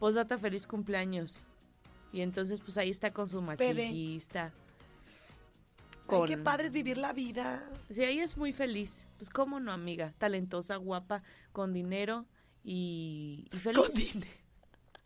[0.00, 1.44] Posdata, feliz cumpleaños.
[2.12, 4.52] Y entonces, pues ahí está con su maquillista.
[6.08, 7.66] Ay, qué padre es vivir la vida.
[7.90, 9.06] Sí, ella es muy feliz.
[9.16, 10.12] Pues cómo no, amiga.
[10.18, 11.22] Talentosa, guapa,
[11.52, 12.26] con dinero
[12.62, 13.78] y, y feliz.
[13.86, 14.30] Con dinero.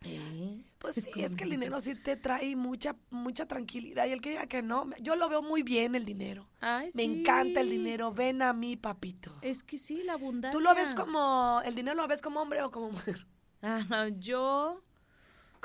[0.09, 4.07] Eh, Pues sí, con es que el dinero sí te trae mucha, mucha tranquilidad.
[4.07, 6.47] Y el que diga que no, yo lo veo muy bien el dinero.
[6.61, 7.19] Ay, Me sí.
[7.21, 8.13] encanta el dinero.
[8.13, 9.33] Ven a mí, papito.
[9.43, 10.57] Es que sí, la abundancia.
[10.57, 13.27] ¿Tú lo ves como, el dinero lo ves como hombre o como mujer?
[13.63, 14.81] Ajá, yo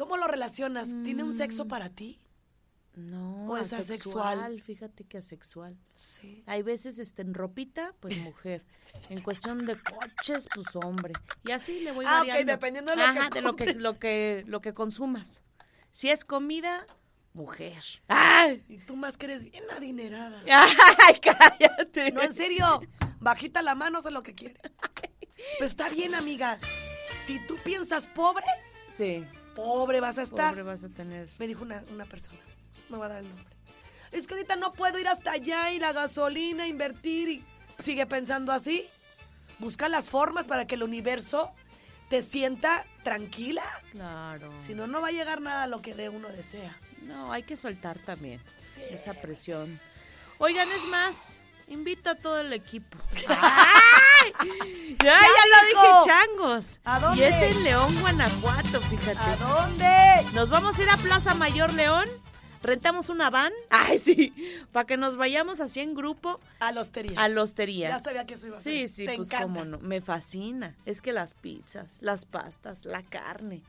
[0.02, 0.88] ¿Cómo lo relacionas?
[1.04, 1.38] ¿Tiene un Mm.
[1.38, 2.20] sexo para ti?
[2.96, 4.40] no, ¿O es asexual.
[4.40, 4.62] asexual?
[4.64, 5.78] Fíjate que asexual.
[5.94, 6.44] Sí.
[6.48, 8.66] Hay veces este, en ropita, pues mujer.
[9.10, 11.14] En cuestión de coches, pues hombre.
[11.46, 12.52] Y así le voy Ah, ok, variando.
[12.52, 15.42] dependiendo de lo que Ajá, de lo que, lo que lo que consumas.
[15.92, 16.86] Si es comida,
[17.34, 17.82] mujer.
[18.08, 18.66] ¡Ay!
[18.68, 20.42] Y tú más que eres bien adinerada.
[20.52, 22.12] ¡Ay, cállate!
[22.12, 22.82] No, en serio.
[23.20, 24.60] Bajita la mano, sé lo que quiere.
[25.60, 26.60] Pero está bien, amiga.
[27.10, 28.46] Si tú piensas pobre,
[28.90, 29.24] Sí,
[29.56, 30.50] pobre vas a estar.
[30.52, 31.30] pobre vas a tener.
[31.40, 32.40] Me dijo una, una persona.
[32.90, 33.56] No va a dar el nombre.
[34.12, 37.44] Es que ahorita no puedo ir hasta allá y la gasolina, invertir y
[37.80, 38.86] sigue pensando así.
[39.60, 41.54] Busca las formas para que el universo
[42.10, 43.64] te sienta tranquila.
[43.92, 44.52] Claro.
[44.60, 46.78] Si no, no va a llegar nada a lo que de uno desea.
[47.04, 48.82] No, hay que soltar también Sí.
[48.90, 49.80] esa presión.
[50.40, 51.41] Oigan, es más,
[51.72, 52.98] invito a todo el equipo.
[53.28, 54.34] ¡Ay!
[55.04, 56.80] Ya, ya, lo dije, changos.
[56.84, 57.20] ¿A dónde?
[57.22, 59.18] Y es en León, Guanajuato, fíjate.
[59.20, 60.32] ¿A dónde?
[60.34, 62.06] Nos vamos a ir a Plaza Mayor León.
[62.62, 63.52] Rentamos una van.
[63.72, 64.34] Ay, sí.
[64.72, 67.20] Para que nos vayamos así en grupo A la hostería.
[67.20, 67.90] a la hostería.
[67.90, 68.88] Ya sabía que eso iba a ser.
[68.88, 69.44] Sí, sí, Te pues encanta.
[69.46, 69.80] cómo no.
[69.80, 70.76] Me fascina.
[70.86, 73.64] Es que las pizzas, las pastas, la carne.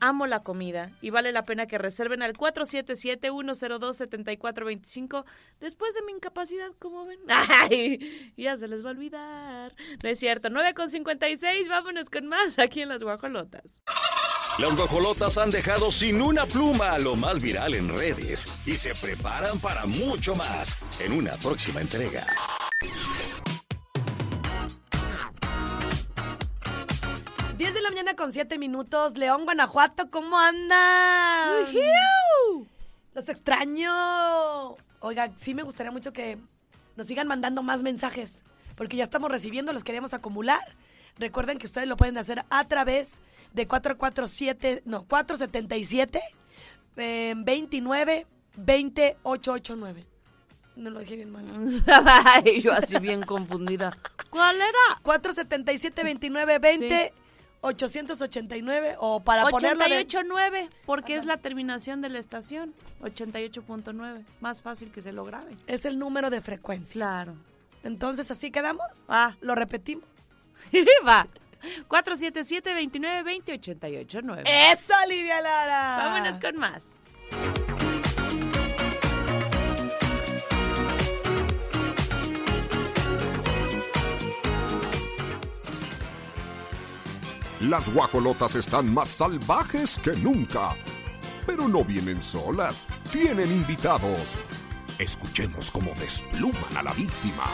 [0.00, 5.24] Amo la comida y vale la pena que reserven al 477-102-7425
[5.60, 7.20] después de mi incapacidad, como ven.
[7.28, 9.74] Ay, ya se les va a olvidar.
[10.02, 10.50] No es cierto.
[10.50, 13.82] 9 con 56, vámonos con más aquí en Las Guajolotas.
[14.58, 18.94] Las guajolotas han dejado sin una pluma a lo más viral en redes y se
[18.94, 22.26] preparan para mucho más en una próxima entrega.
[28.20, 29.16] Con 7 minutos.
[29.16, 31.64] León, Guanajuato, ¿cómo andan?
[33.14, 34.76] Los extraño.
[34.98, 36.36] Oiga, sí me gustaría mucho que
[36.96, 38.44] nos sigan mandando más mensajes,
[38.76, 40.60] porque ya estamos recibiendo, los queremos acumular.
[41.18, 43.22] Recuerden que ustedes lo pueden hacer a través
[43.54, 46.20] de 447, no, 477
[46.98, 50.06] eh, 29 20 889.
[50.76, 51.46] No lo dije bien mal.
[51.86, 53.96] Ay, yo así bien confundida.
[54.28, 55.00] ¿Cuál era?
[55.02, 57.14] 477 29 20
[57.62, 62.74] 889 o para ponerlo de 88.9, porque es la terminación de la estación.
[63.02, 64.24] 88.9.
[64.40, 65.56] Más fácil que se lo grabe.
[65.66, 66.92] es el número de frecuencia.
[66.92, 67.34] Claro.
[67.82, 68.86] Entonces, así quedamos.
[69.08, 70.04] Ah, Lo repetimos.
[71.06, 71.26] va.
[71.88, 74.42] 477 29 20 88 9.
[74.72, 75.96] Eso, Olivia Lara.
[76.06, 76.88] Vámonos con más.
[87.60, 90.74] Las guajolotas están más salvajes que nunca.
[91.46, 94.38] Pero no vienen solas, tienen invitados.
[94.98, 97.44] Escuchemos cómo despluman a la víctima.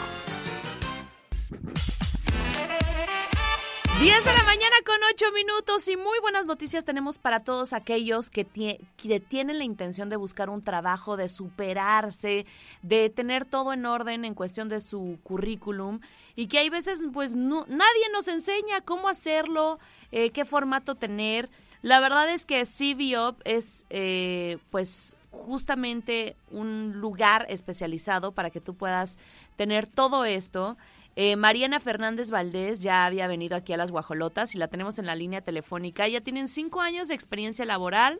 [3.99, 8.29] 10 de la mañana con 8 minutos y muy buenas noticias tenemos para todos aquellos
[8.29, 12.45] que, tie- que tienen la intención de buscar un trabajo, de superarse,
[12.83, 15.99] de tener todo en orden en cuestión de su currículum
[16.35, 19.79] y que hay veces pues nadie nos enseña cómo hacerlo,
[20.11, 21.49] eh, qué formato tener.
[21.81, 28.75] La verdad es que CVUp es eh, pues justamente un lugar especializado para que tú
[28.75, 29.17] puedas
[29.55, 30.77] tener todo esto.
[31.19, 35.07] Eh, Mariana Fernández Valdés ya había venido aquí a las Guajolotas y la tenemos en
[35.07, 36.07] la línea telefónica.
[36.07, 38.19] Ya tienen cinco años de experiencia laboral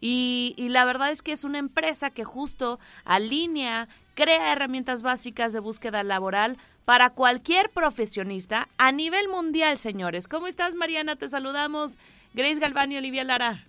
[0.00, 5.54] y, y la verdad es que es una empresa que justo alinea, crea herramientas básicas
[5.54, 10.28] de búsqueda laboral para cualquier profesionista a nivel mundial, señores.
[10.28, 11.16] ¿Cómo estás, Mariana?
[11.16, 11.98] Te saludamos.
[12.32, 13.66] Grace Galván y Olivia Lara.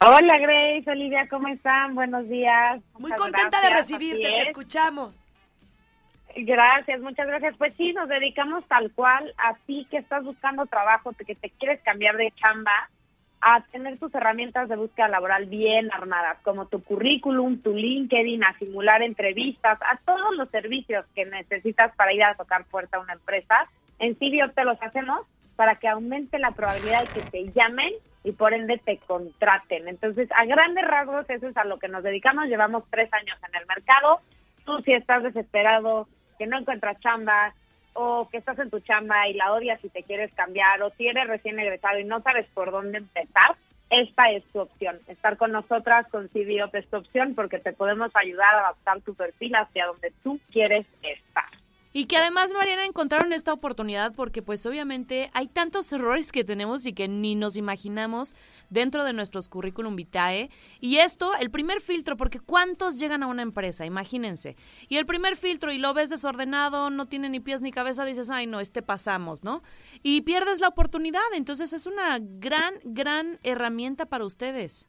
[0.00, 1.94] Hola Grace, Olivia, ¿cómo están?
[1.94, 2.82] Buenos días.
[2.92, 4.48] Muy Muchas contenta de recibirte, te es.
[4.48, 5.16] escuchamos.
[6.36, 7.56] Gracias, muchas gracias.
[7.56, 11.80] Pues sí, nos dedicamos tal cual a ti que estás buscando trabajo, que te quieres
[11.82, 12.88] cambiar de chamba,
[13.40, 18.58] a tener tus herramientas de búsqueda laboral bien armadas, como tu currículum, tu LinkedIn, a
[18.58, 23.12] simular entrevistas, a todos los servicios que necesitas para ir a tocar puerta a una
[23.12, 23.68] empresa.
[23.98, 27.92] En Civio te los hacemos para que aumente la probabilidad de que te llamen
[28.24, 29.88] y por ende te contraten.
[29.88, 32.46] Entonces, a grandes rasgos, eso es a lo que nos dedicamos.
[32.46, 34.20] Llevamos tres años en el mercado.
[34.64, 37.54] Tú si estás desesperado, que no encuentras chamba,
[37.94, 41.06] o que estás en tu chamba y la odias y te quieres cambiar, o si
[41.06, 43.56] eres recién egresado y no sabes por dónde empezar,
[43.90, 44.98] esta es tu opción.
[45.06, 49.14] Estar con nosotras, con CBOP es tu opción porque te podemos ayudar a adaptar tu
[49.14, 51.44] perfil hacia donde tú quieres estar.
[51.96, 56.86] Y que además, Mariana, encontraron esta oportunidad porque pues obviamente hay tantos errores que tenemos
[56.86, 58.34] y que ni nos imaginamos
[58.68, 60.50] dentro de nuestros currículum vitae.
[60.80, 63.86] Y esto, el primer filtro, porque ¿cuántos llegan a una empresa?
[63.86, 64.56] Imagínense.
[64.88, 68.28] Y el primer filtro y lo ves desordenado, no tiene ni pies ni cabeza, dices,
[68.28, 69.62] ay no, este pasamos, ¿no?
[70.02, 71.22] Y pierdes la oportunidad.
[71.32, 74.88] Entonces es una gran, gran herramienta para ustedes.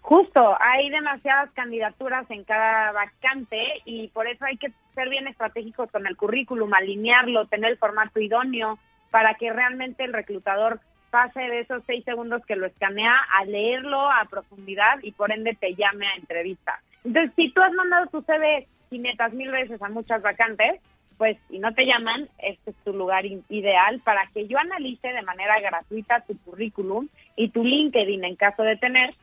[0.00, 5.90] Justo, hay demasiadas candidaturas en cada vacante y por eso hay que ser bien estratégicos
[5.90, 8.78] con el currículum, alinearlo, tener el formato idóneo
[9.10, 10.78] para que realmente el reclutador
[11.10, 15.56] pase de esos seis segundos que lo escanea a leerlo a profundidad y por ende
[15.58, 16.80] te llame a entrevista.
[17.02, 20.82] Entonces, si tú has mandado tu CV 500 mil veces a muchas vacantes,
[21.16, 25.22] pues y no te llaman, este es tu lugar ideal para que yo analice de
[25.22, 29.14] manera gratuita tu currículum y tu LinkedIn en caso de tener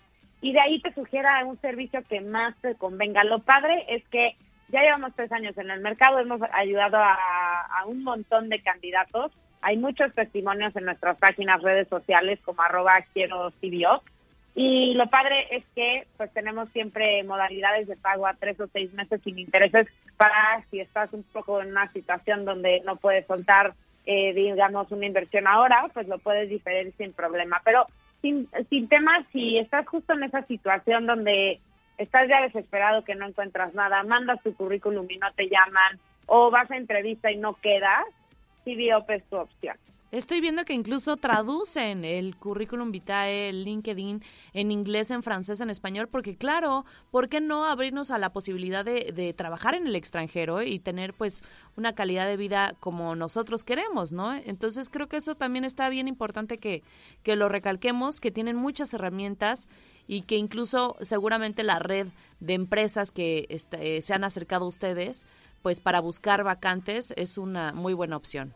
[0.42, 3.24] y de ahí te sugiera un servicio que más te convenga.
[3.24, 4.36] Lo padre es que
[4.70, 9.32] ya llevamos tres años en el mercado, hemos ayudado a, un montón de candidatos.
[9.62, 14.04] Hay muchos testimonios en nuestras páginas, redes sociales como arroba quiero CBO.
[14.56, 18.92] Y lo padre es que pues tenemos siempre modalidades de pago a tres o seis
[18.94, 23.74] meses sin intereses para si estás un poco en una situación donde no puedes soltar,
[24.06, 27.62] eh, digamos, una inversión ahora, pues lo puedes diferir sin problema.
[27.64, 27.86] Pero
[28.22, 31.60] sin, sin temas, si estás justo en esa situación donde
[31.98, 36.52] estás ya desesperado que no encuentras nada, mandas tu currículum y no te llaman, o
[36.52, 38.06] vas a entrevista y no quedas,
[38.64, 39.78] CBOP es tu opción.
[40.10, 45.70] Estoy viendo que incluso traducen el currículum vitae, el LinkedIn, en inglés, en francés, en
[45.70, 49.98] español, porque claro, ¿por qué no abrirnos a la posibilidad de, de trabajar en el
[49.98, 51.43] extranjero y tener pues
[51.76, 54.34] una calidad de vida como nosotros queremos, ¿no?
[54.34, 56.84] Entonces creo que eso también está bien importante que,
[57.24, 59.67] que lo recalquemos, que tienen muchas herramientas
[60.08, 62.08] y que incluso seguramente la red
[62.39, 65.26] de empresas que este, se han acercado a ustedes,
[65.62, 68.54] pues para buscar vacantes es una muy buena opción.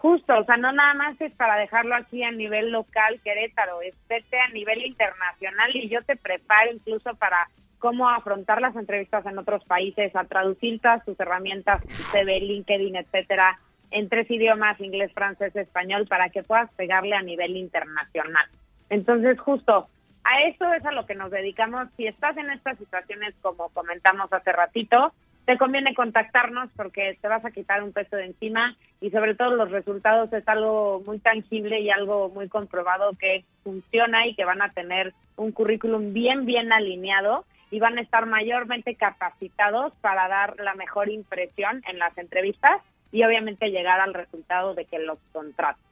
[0.00, 3.94] Justo, o sea, no nada más es para dejarlo aquí a nivel local, Querétaro, es
[4.08, 9.36] vete a nivel internacional y yo te preparo incluso para cómo afrontar las entrevistas en
[9.36, 13.58] otros países, a traducir todas tus herramientas, tu CV, LinkedIn, etcétera,
[13.90, 18.46] en tres idiomas, inglés, francés, español, para que puedas pegarle a nivel internacional.
[18.88, 19.86] Entonces, justo
[20.24, 21.88] a eso es a lo que nos dedicamos.
[21.98, 25.12] Si estás en estas situaciones, como comentamos hace ratito,
[25.50, 29.56] te conviene contactarnos porque te vas a quitar un peso de encima y sobre todo
[29.56, 34.62] los resultados es algo muy tangible y algo muy comprobado que funciona y que van
[34.62, 40.54] a tener un currículum bien, bien alineado y van a estar mayormente capacitados para dar
[40.60, 45.82] la mejor impresión en las entrevistas y obviamente llegar al resultado de que los contraten.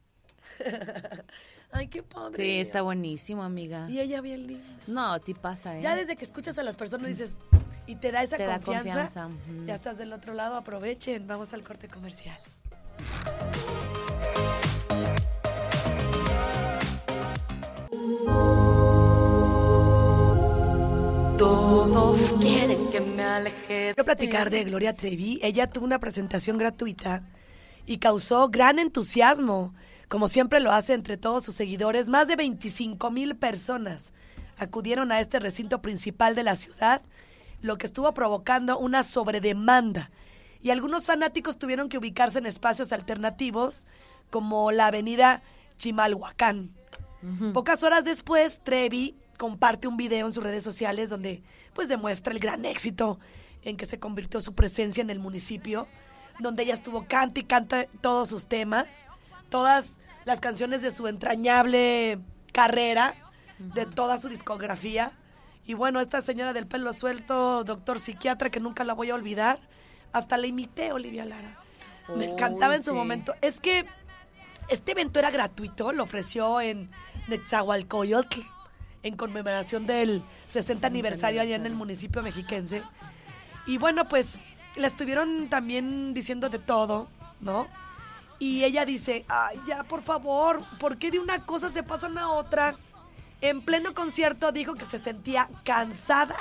[1.72, 2.44] Ay, qué padre.
[2.44, 3.88] Sí, está buenísimo, amiga.
[3.90, 4.66] Y ella bien linda.
[4.88, 5.82] No, a ti pasa, ¿eh?
[5.82, 7.38] Ya desde que escuchas a las personas dices
[7.86, 9.30] y te da esa Te da confianza,
[9.66, 12.40] ya estás del otro lado, aprovechen, vamos al corte comercial.
[23.68, 25.40] Quiero platicar de Gloria Trevi.
[25.42, 27.24] Ella tuvo una presentación gratuita
[27.86, 29.74] y causó gran entusiasmo,
[30.08, 32.08] como siempre lo hace entre todos sus seguidores.
[32.08, 34.14] Más de 25 mil personas
[34.58, 37.02] acudieron a este recinto principal de la ciudad,
[37.62, 40.12] lo que estuvo provocando una sobredemanda.
[40.62, 43.88] Y algunos fanáticos tuvieron que ubicarse en espacios alternativos,
[44.30, 45.42] como la avenida
[45.78, 46.72] Chimalhuacán.
[47.54, 51.42] Pocas horas después, Trevi comparte un video en sus redes sociales donde
[51.74, 53.20] pues demuestra el gran éxito
[53.62, 55.88] en que se convirtió su presencia en el municipio,
[56.40, 59.08] donde ella estuvo canta y canta todos sus temas,
[59.50, 62.20] todas las canciones de su entrañable
[62.52, 63.16] carrera,
[63.60, 65.14] de toda su discografía.
[65.66, 69.58] Y bueno, esta señora del pelo suelto, doctor psiquiatra, que nunca la voy a olvidar,
[70.12, 71.64] hasta la imité, Olivia Lara.
[72.14, 72.96] Me encantaba en su sí.
[72.98, 73.34] momento.
[73.42, 73.86] Es que
[74.68, 76.92] este evento era gratuito, lo ofreció en
[77.30, 78.42] Netzahualcoyotl,
[79.04, 82.84] en conmemoración del 60 aniversario allá en el municipio mexiquense.
[83.66, 84.39] Y bueno, pues
[84.76, 87.08] la estuvieron también diciendo de todo,
[87.41, 87.68] ¿no?
[88.39, 92.30] Y ella dice, ay, ya, por favor, ¿por qué de una cosa se pasan a
[92.30, 92.76] otra?
[93.41, 96.38] En pleno concierto dijo que se sentía cansada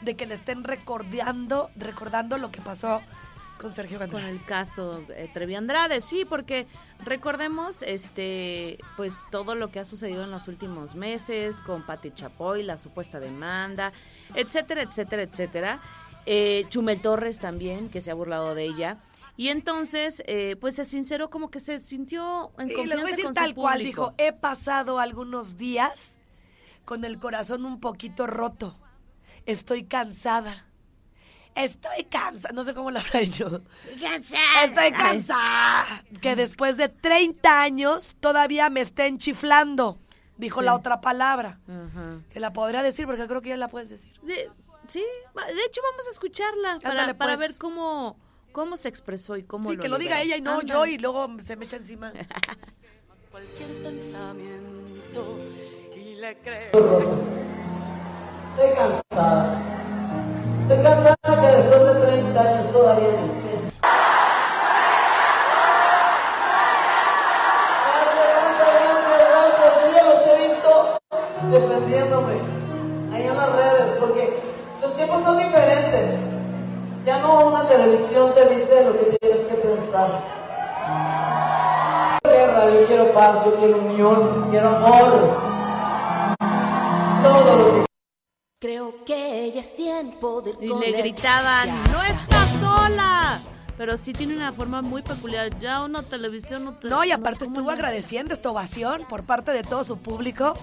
[0.00, 3.02] de que le estén recordando, recordando lo que pasó
[3.58, 4.30] con Sergio con Andrade.
[4.30, 6.66] el caso eh, Trevi Andrade, sí, porque
[7.04, 12.62] recordemos este pues todo lo que ha sucedido en los últimos meses con Pati Chapoy,
[12.62, 13.92] la supuesta demanda,
[14.34, 15.80] etcétera, etcétera, etcétera.
[16.26, 18.98] Eh, Chumel Torres también, que se ha burlado de ella.
[19.36, 23.04] Y entonces, eh, pues se sinceró como que se sintió en Sí, les confianza voy
[23.04, 26.18] a decir con tal su cual, dijo, he pasado algunos días
[26.84, 28.76] con el corazón un poquito roto.
[29.46, 30.67] Estoy cansada.
[31.58, 32.52] Estoy cansada.
[32.54, 33.62] No sé cómo lo habrá hecho.
[34.64, 35.84] Estoy cansada.
[36.20, 39.98] Que después de 30 años todavía me estén chiflando.
[40.36, 40.66] Dijo Sí.
[40.66, 41.58] la otra palabra.
[42.30, 44.12] Que la podría decir porque creo que ya la puedes decir.
[44.22, 44.50] De-
[44.86, 47.48] sí, de hecho vamos a escucharla para, Ándale, para pues.
[47.48, 48.16] ver cómo,
[48.52, 50.68] cómo se expresó y cómo Sí, lo que lo diga ella y no Ándale.
[50.68, 52.12] yo y luego se me echa encima.
[53.32, 55.38] Cualquier pensamiento
[55.96, 56.70] y le creo.
[58.56, 59.64] Estoy cansada.
[60.68, 63.80] Estoy cansada que después de 30 años todavía me estés.
[67.88, 68.68] Gracias, gracias,
[69.32, 69.70] gracias.
[69.80, 70.70] Yo ya los he visto
[71.50, 72.34] defendiéndome
[73.14, 74.40] ahí en las redes porque
[74.82, 76.16] los tiempos son diferentes.
[77.06, 80.10] Ya no una televisión te dice lo que tienes que pensar.
[82.24, 85.48] Guerra, yo quiero paz, yo quiero unión, quiero amor.
[87.22, 87.87] Todo lo que
[88.60, 93.40] Creo que ya es tiempo de Y le gritaban, no está sola.
[93.76, 95.56] Pero sí tiene una forma muy peculiar.
[95.58, 96.88] Ya una televisión no te...
[96.88, 100.58] No, y aparte ¿cómo estuvo agradeciendo esta ovación por parte de todo su público.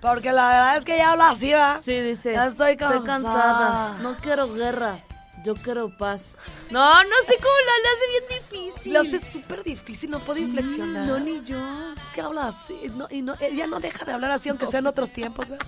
[0.00, 1.76] Porque la verdad es que ya habla así, ¿va?
[1.78, 2.34] Sí, dice.
[2.34, 3.02] Ya estoy cansada.
[3.04, 3.98] cansada.
[4.00, 5.04] No quiero guerra.
[5.42, 6.36] Yo quiero paz.
[6.70, 8.92] No, no sé cómo la le hace bien difícil.
[8.92, 11.04] Lo hace súper difícil, no puede Sí, inflexionar.
[11.04, 11.58] No, ni yo.
[11.96, 14.78] Es que habla así, no, y no, ella no deja de hablar así, aunque sea
[14.78, 15.66] en otros tiempos, ¿verdad?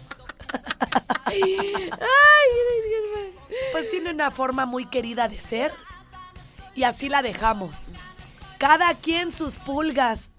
[1.26, 1.40] Ay.
[3.72, 5.72] Pues tiene una forma muy querida de ser
[6.74, 8.00] y así la dejamos.
[8.58, 10.32] Cada quien sus pulgas.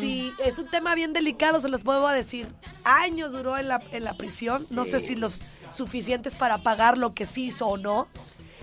[0.00, 2.48] Si es un tema bien delicado, se los puedo decir.
[2.84, 4.66] Años duró en la, en la prisión.
[4.70, 8.06] No sé si los suficientes para pagar lo que sí hizo o no.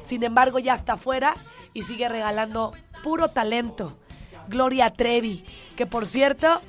[0.03, 1.35] Sin embargo, ya está afuera
[1.73, 2.73] y sigue regalando
[3.03, 3.93] puro talento.
[4.47, 5.43] Gloria Trevi,
[5.75, 6.61] que por cierto,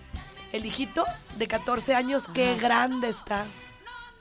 [0.52, 1.04] el hijito
[1.38, 3.44] de 14 años, qué grande está.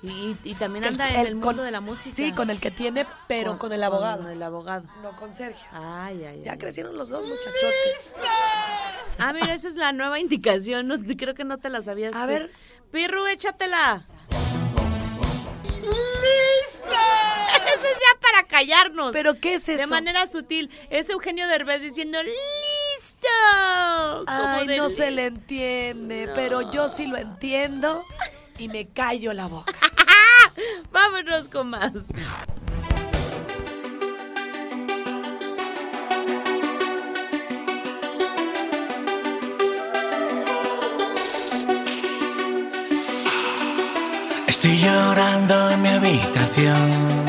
[0.03, 2.13] Y, y también El- anda en el el con- mundo de la música.
[2.15, 4.17] Sí, con el que tiene, pero con, el abogado.
[4.23, 4.83] Con el abogado.
[5.01, 5.65] No con Sergio.
[5.71, 6.57] Ay, ay, Ya ay.
[6.57, 8.13] crecieron los dos muchachotes.
[9.17, 10.87] Ah, mira, esa es la nueva indicación.
[10.87, 12.15] No, creo que no te la sabías.
[12.15, 12.27] A tú.
[12.27, 12.51] ver.
[12.91, 14.05] Pirru, échatela.
[17.65, 19.11] Eso es ya para callarnos.
[19.11, 19.81] ¿Pero qué es eso?
[19.81, 20.69] De manera sutil.
[20.89, 23.27] Es Eugenio Derbez diciendo ¡Listo!
[24.25, 28.05] Como Ay, no li- se le entiende, pero yo sí lo entiendo
[28.57, 29.73] y me callo la boca.
[30.95, 31.91] Vámonos con más.
[44.47, 47.24] Estoy llorando en mi habitación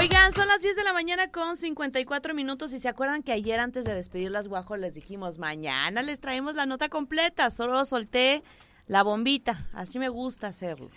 [0.00, 3.60] Oigan, son las 10 de la mañana con 54 minutos y se acuerdan que ayer
[3.60, 8.42] antes de despedir las guajos les dijimos, mañana les traemos la nota completa, solo solté
[8.86, 10.88] la bombita, así me gusta hacerlo.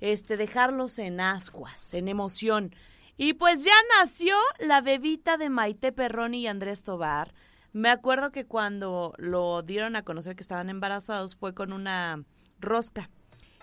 [0.00, 2.72] Este, dejarlos en ascuas, en emoción.
[3.16, 7.34] Y pues ya nació la bebita de Maite Perroni y Andrés Tobar.
[7.72, 12.22] Me acuerdo que cuando lo dieron a conocer que estaban embarazados fue con una
[12.60, 13.10] rosca.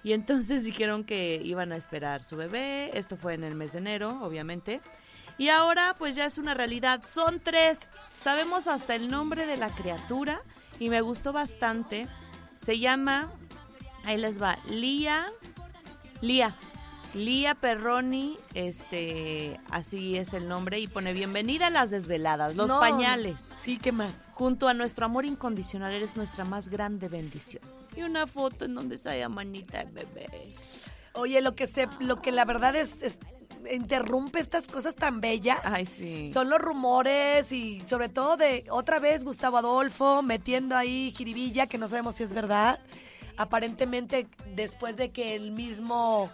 [0.03, 2.97] Y entonces dijeron que iban a esperar su bebé.
[2.97, 4.81] Esto fue en el mes de enero, obviamente.
[5.37, 7.01] Y ahora pues ya es una realidad.
[7.05, 7.91] Son tres.
[8.17, 10.41] Sabemos hasta el nombre de la criatura
[10.79, 12.07] y me gustó bastante.
[12.57, 13.31] Se llama,
[14.03, 15.31] ahí les va, Lía,
[16.21, 16.55] Lía,
[17.15, 22.79] Lía Perroni, este, así es el nombre y pone bienvenida a las desveladas, los No,
[22.79, 23.49] pañales.
[23.57, 24.27] Sí, ¿qué más?
[24.33, 27.63] Junto a nuestro amor incondicional eres nuestra más grande bendición.
[27.95, 30.53] Y una foto en donde sale a manita de bebé.
[31.13, 33.19] Oye, lo que se, lo que la verdad es, es-
[33.71, 35.59] interrumpe estas cosas tan bellas.
[35.63, 36.27] Ay, sí.
[36.31, 41.77] Son los rumores y sobre todo de otra vez Gustavo Adolfo metiendo ahí jiribilla que
[41.77, 42.79] no sabemos si es verdad.
[43.37, 46.29] Aparentemente después de que el mismo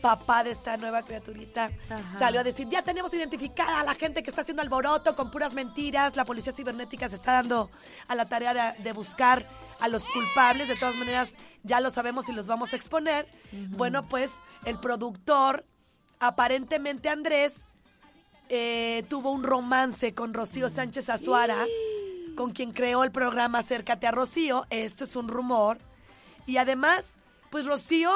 [0.00, 2.12] papá de esta nueva criaturita Ajá.
[2.12, 5.54] salió a decir, ya tenemos identificada a la gente que está haciendo alboroto con puras
[5.54, 7.70] mentiras, la policía cibernética se está dando
[8.06, 9.44] a la tarea de, de buscar
[9.80, 13.26] a los culpables, de todas maneras ya lo sabemos y los vamos a exponer.
[13.52, 15.64] Bueno, pues el productor,
[16.20, 17.66] aparentemente Andrés,
[18.48, 21.66] eh, tuvo un romance con Rocío Sánchez Azuara,
[22.36, 24.66] con quien creó el programa Acércate a Rocío.
[24.70, 25.78] Esto es un rumor.
[26.46, 27.18] Y además,
[27.50, 28.10] pues Rocío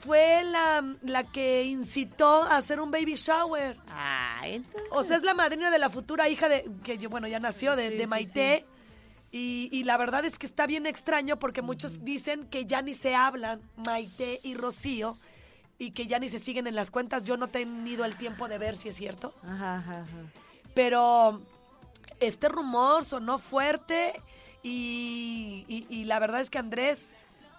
[0.00, 3.76] fue la, la que incitó a hacer un baby shower.
[3.88, 4.88] Ah, entonces.
[4.92, 7.76] O sea, es la madrina de la futura hija de, que yo, bueno, ya nació,
[7.76, 8.66] de, Sí, de sí, Maite.
[9.32, 12.94] Y, y la verdad es que está bien extraño porque muchos dicen que ya ni
[12.94, 15.16] se hablan, Maite y Rocío,
[15.78, 17.22] y que ya ni se siguen en las cuentas.
[17.22, 19.32] Yo no he tenido el tiempo de ver si es cierto.
[19.44, 20.32] Ajá, ajá, ajá.
[20.74, 21.40] Pero
[22.18, 24.20] este rumor sonó fuerte
[24.62, 27.12] y, y- y la verdad es que Andrés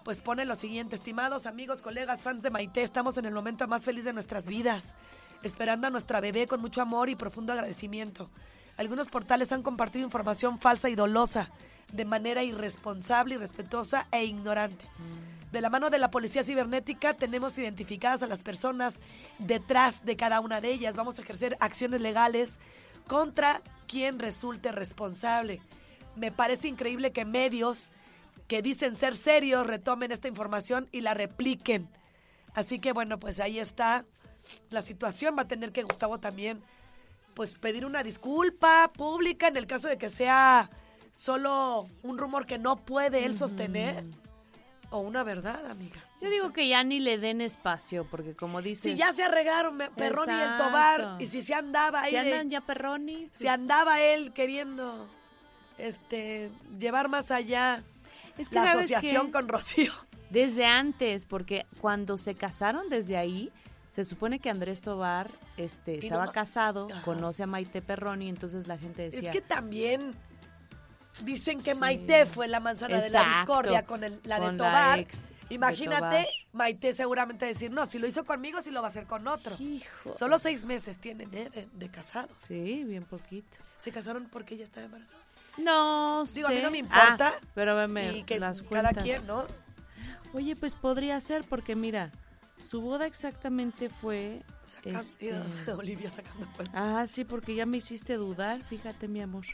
[0.04, 3.84] pues pone lo siguiente, estimados amigos, colegas, fans de Maite, estamos en el momento más
[3.84, 4.94] feliz de nuestras vidas,
[5.42, 8.30] esperando a nuestra bebé con mucho amor y profundo agradecimiento.
[8.76, 11.50] Algunos portales han compartido información falsa y dolosa,
[11.92, 14.86] de manera irresponsable, irrespetuosa e ignorante.
[15.52, 19.00] De la mano de la policía cibernética tenemos identificadas a las personas
[19.38, 20.96] detrás de cada una de ellas.
[20.96, 22.58] Vamos a ejercer acciones legales
[23.06, 25.60] contra quien resulte responsable.
[26.16, 27.92] Me parece increíble que medios
[28.52, 31.88] que dicen ser serios retomen esta información y la repliquen.
[32.52, 34.04] Así que bueno, pues ahí está
[34.68, 35.38] la situación.
[35.38, 36.62] Va a tener que Gustavo también
[37.32, 40.68] pues pedir una disculpa pública en el caso de que sea
[41.14, 44.04] solo un rumor que no puede él sostener
[44.90, 46.04] o una verdad, amiga.
[46.20, 48.92] Yo digo que ya ni le den espacio, porque como dices...
[48.92, 50.56] Si ya se arregaron Perrón y el.
[50.58, 53.30] Tobar y si se andaba ahí Si de- andan ya Perroni...
[53.32, 55.08] si pues, andaba él queriendo
[55.78, 57.82] este llevar más allá
[58.42, 59.92] Es que la ¿sabes asociación con Rocío.
[60.30, 63.50] Desde antes, porque cuando se casaron desde ahí,
[63.88, 67.02] se supone que Andrés Tobar este, no estaba casado, Ajá.
[67.02, 69.28] conoce a Maite Perroni, entonces la gente decía...
[69.28, 70.14] Es que también
[71.24, 74.98] dicen que Maite fue la manzana de la discordia con el- la de la Tobar.
[75.06, 75.08] de
[75.50, 76.26] Imagínate, Tobar.
[76.54, 79.54] Maite seguramente decir, no, si lo hizo conmigo, si lo va a hacer con otro.
[79.58, 80.14] Hijo.
[80.14, 81.50] Solo seis meses tienen ¿eh?
[81.50, 82.34] de, de casados.
[82.46, 83.58] Sí, bien poquito.
[83.76, 85.22] Se casaron porque ella estaba embarazada.
[85.58, 86.54] No Digo, sé.
[86.54, 87.34] a mí no me importa.
[87.36, 89.04] Ah, pero veme y que las cada cuentas.
[89.04, 89.44] quien, ¿no?
[90.32, 92.10] Oye, pues podría ser, porque mira,
[92.62, 94.42] su boda exactamente fue...
[94.64, 95.32] Saca- este,
[95.76, 96.74] Olivia sacando cuentas.
[96.74, 99.44] Ah, sí, porque ya me hiciste dudar, fíjate, mi amor.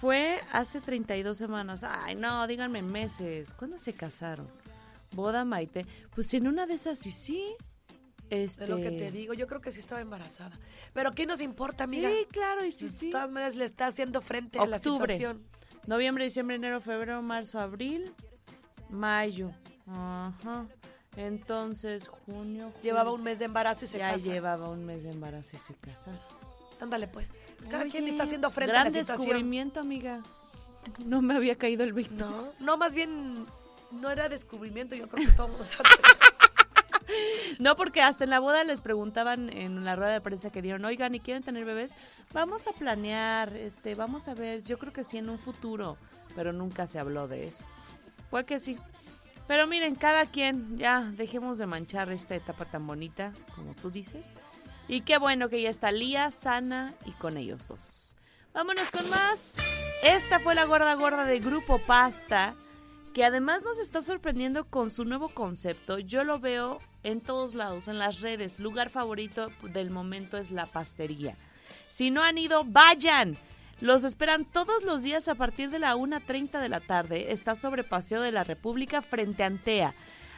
[0.00, 1.84] Fue hace 32 semanas.
[1.84, 3.52] Ay, no, díganme meses.
[3.52, 4.48] ¿Cuándo se casaron?
[5.12, 5.84] Boda Maite.
[6.14, 7.44] Pues en una de esas sí, sí.
[8.30, 8.64] Este...
[8.64, 10.56] Es lo que te digo, yo creo que sí estaba embarazada.
[10.92, 12.08] Pero ¿qué nos importa, amiga?
[12.08, 13.10] Sí, claro, y sí, De sí.
[13.10, 15.44] todas maneras le está haciendo frente a la situación.
[15.86, 18.12] Noviembre, diciembre, enero, febrero, marzo, abril,
[18.88, 19.50] mayo.
[19.86, 20.66] Ajá.
[21.16, 22.72] Entonces, junio.
[22.82, 24.24] Llevaba un mes de embarazo y se Ya casa.
[24.24, 26.20] llevaba un mes de embarazo y se casaron.
[26.80, 27.34] Ándale, pues.
[27.56, 29.18] Pues cada Oye, quien está haciendo frente gran a la situación.
[29.26, 30.22] descubrimiento, amiga.
[31.04, 32.14] No me había caído el 20.
[32.14, 33.44] No, no, más bien
[33.90, 35.88] no era descubrimiento, yo creo que todo el mundo sabe.
[37.58, 40.84] No, porque hasta en la boda les preguntaban en la rueda de prensa que dieron,
[40.84, 41.94] oigan, ¿y quieren tener bebés?
[42.32, 45.98] Vamos a planear, este, vamos a ver, yo creo que sí en un futuro,
[46.34, 47.64] pero nunca se habló de eso.
[48.30, 48.78] Fue que sí.
[49.46, 54.36] Pero miren, cada quien, ya dejemos de manchar esta etapa tan bonita, como tú dices.
[54.88, 58.16] Y qué bueno que ya está Lía, sana y con ellos dos.
[58.54, 59.54] Vámonos con más.
[60.02, 62.54] Esta fue la gorda gorda de Grupo Pasta
[63.14, 65.98] que además nos está sorprendiendo con su nuevo concepto.
[65.98, 68.60] Yo lo veo en todos lados, en las redes.
[68.60, 71.36] Lugar favorito del momento es la pastería.
[71.88, 73.36] Si no han ido, vayan.
[73.80, 77.32] Los esperan todos los días a partir de la 1.30 de la tarde.
[77.32, 79.94] Está sobre Paseo de la República frente a Antea.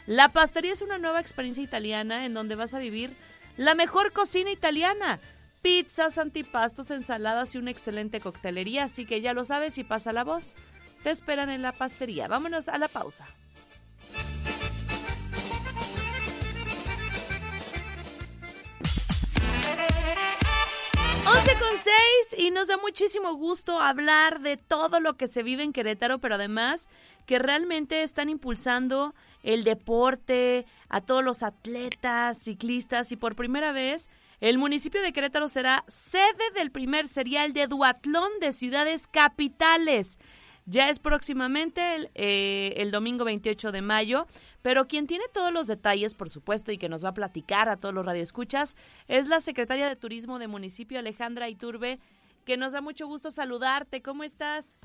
[0.07, 3.15] La pastería es una nueva experiencia italiana en donde vas a vivir
[3.57, 5.21] la mejor cocina italiana.
[5.61, 8.85] Pizzas, antipastos, ensaladas y una excelente coctelería.
[8.85, 10.55] Así que ya lo sabes y pasa la voz.
[11.03, 12.29] Te esperan en la pastería.
[12.29, 13.27] Vámonos a la pausa.
[21.25, 25.63] 11 con 6 y nos da muchísimo gusto hablar de todo lo que se vive
[25.63, 26.89] en Querétaro, pero además
[27.27, 34.11] que realmente están impulsando el deporte, a todos los atletas, ciclistas y por primera vez
[34.41, 40.19] el municipio de Querétaro será sede del primer serial de duatlón de ciudades capitales.
[40.65, 44.27] Ya es próximamente el, eh, el, domingo 28 de mayo,
[44.63, 47.77] pero quien tiene todos los detalles, por supuesto, y que nos va a platicar a
[47.77, 48.77] todos los radioescuchas,
[49.09, 51.99] es la secretaria de Turismo de municipio, Alejandra Iturbe,
[52.45, 54.03] que nos da mucho gusto saludarte.
[54.03, 54.77] ¿Cómo estás?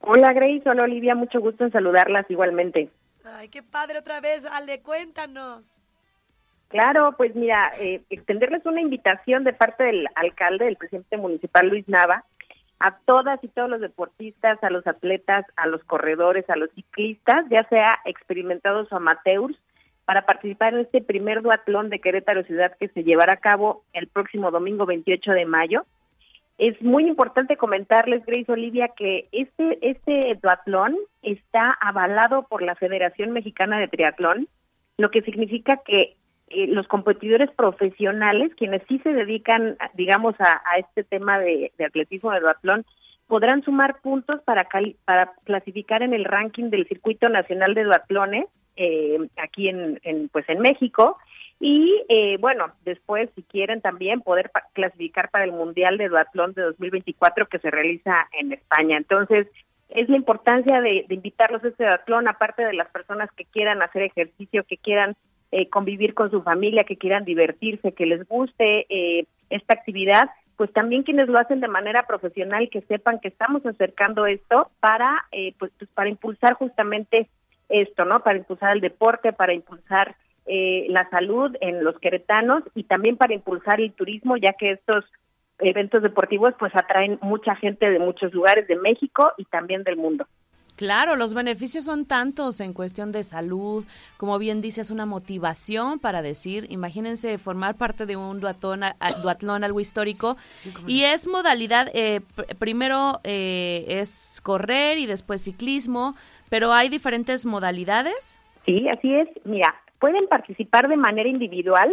[0.00, 2.90] Hola Grace, hola Olivia, mucho gusto en saludarlas igualmente.
[3.24, 5.64] Ay, qué padre otra vez, Ale, cuéntanos.
[6.68, 11.88] Claro, pues mira, eh, extenderles una invitación de parte del alcalde, del presidente municipal Luis
[11.88, 12.24] Nava,
[12.78, 17.46] a todas y todos los deportistas, a los atletas, a los corredores, a los ciclistas,
[17.50, 19.56] ya sea experimentados o amateurs,
[20.04, 24.06] para participar en este primer duatlón de Querétaro Ciudad que se llevará a cabo el
[24.06, 25.84] próximo domingo 28 de mayo.
[26.58, 33.32] Es muy importante comentarles, Grace Olivia, que este, este duatlón está avalado por la Federación
[33.32, 34.48] Mexicana de Triatlón,
[34.96, 36.16] lo que significa que
[36.48, 42.40] eh, los competidores profesionales, quienes sí se dedican, digamos, a, este tema de, atletismo de
[42.40, 42.84] duatlón,
[43.26, 44.68] podrán sumar puntos para,
[45.04, 49.98] para clasificar en el ranking del Circuito Nacional de Duatlones eh, aquí en,
[50.30, 51.18] pues en México.
[51.58, 56.62] Y eh, bueno después si quieren también poder clasificar para el Mundial de Duatlón de
[56.62, 58.98] 2024 que se realiza en España.
[58.98, 59.48] Entonces
[59.88, 63.82] es la importancia de, de invitarlos a este duatlón aparte de las personas que quieran
[63.82, 65.16] hacer ejercicio que quieran
[65.58, 70.28] eh, convivir con su familia, que quieran divertirse, que les guste eh, esta actividad,
[70.58, 75.24] pues también quienes lo hacen de manera profesional, que sepan que estamos acercando esto para,
[75.32, 77.30] eh, pues, pues, para impulsar justamente
[77.70, 78.20] esto, ¿no?
[78.20, 83.80] Para impulsar el deporte, para impulsar la salud en los queretanos y también para impulsar
[83.80, 85.04] el turismo, ya que estos
[85.58, 90.26] eventos deportivos pues atraen mucha gente de muchos lugares de México y también del mundo.
[90.76, 93.84] Claro, los beneficios son tantos en cuestión de salud,
[94.18, 98.82] como bien dices, una motivación para decir, imagínense formar parte de un duatlón,
[99.22, 100.36] duatlón algo histórico,
[100.86, 102.20] y es modalidad, eh,
[102.58, 106.14] primero eh, es correr y después ciclismo,
[106.50, 108.38] pero hay diferentes modalidades.
[108.66, 109.28] Sí, así es.
[109.44, 111.90] Mira, pueden participar de manera individual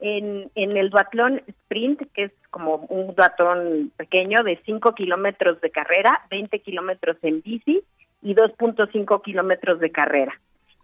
[0.00, 5.70] en, en el duatlón sprint, que es como un duatlón pequeño de 5 kilómetros de
[5.70, 7.82] carrera, 20 kilómetros en bici
[8.22, 10.32] y 2.5 kilómetros de carrera.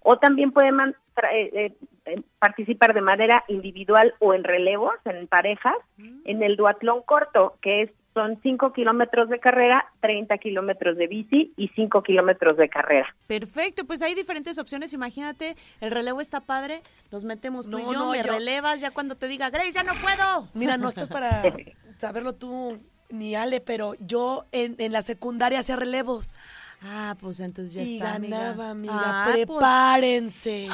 [0.00, 0.94] O también pueden eh,
[1.32, 1.72] eh,
[2.06, 6.20] eh, participar de manera individual o en relevos, en parejas, mm.
[6.24, 11.52] en el duatlón corto, que es son 5 kilómetros de carrera, 30 kilómetros de bici
[11.56, 13.06] y 5 kilómetros de carrera.
[13.28, 14.92] Perfecto, pues hay diferentes opciones.
[14.92, 16.82] Imagínate, el relevo está padre,
[17.12, 20.48] nos metemos tú y yo, me relevas ya cuando te diga, Grace, ya no puedo.
[20.54, 21.42] Mira, no estás para
[21.98, 22.80] saberlo tú
[23.10, 26.38] ni Ale, pero yo en, en la secundaria hacía relevos.
[26.82, 28.94] Ah, pues entonces ya y está, ganaba, amiga.
[28.94, 29.46] Ah, pues.
[29.46, 30.68] prepárense.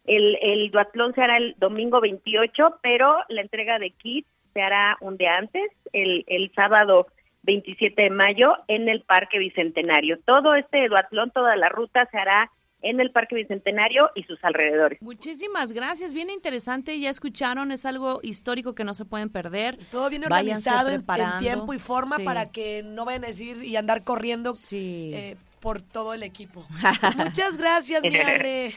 [0.06, 4.98] El, el duatlón se hará el domingo 28, pero la entrega de kits se hará
[5.02, 7.08] un día antes, el, el sábado
[7.44, 10.20] 27 de mayo, en el Parque Bicentenario.
[10.26, 12.52] Todo este duatlón, toda la ruta se hará
[12.84, 15.00] en el Parque Bicentenario y sus alrededores.
[15.02, 19.78] Muchísimas gracias, bien interesante, ya escucharon, es algo histórico que no se pueden perder.
[19.92, 21.04] Todo bien organizado en,
[21.40, 22.24] tiempo y forma Sí.
[22.24, 25.12] para que no vayan a decir y andar corriendo Sí.
[25.14, 26.66] eh, por todo el equipo.
[27.18, 28.74] Muchas gracias, mi Ale.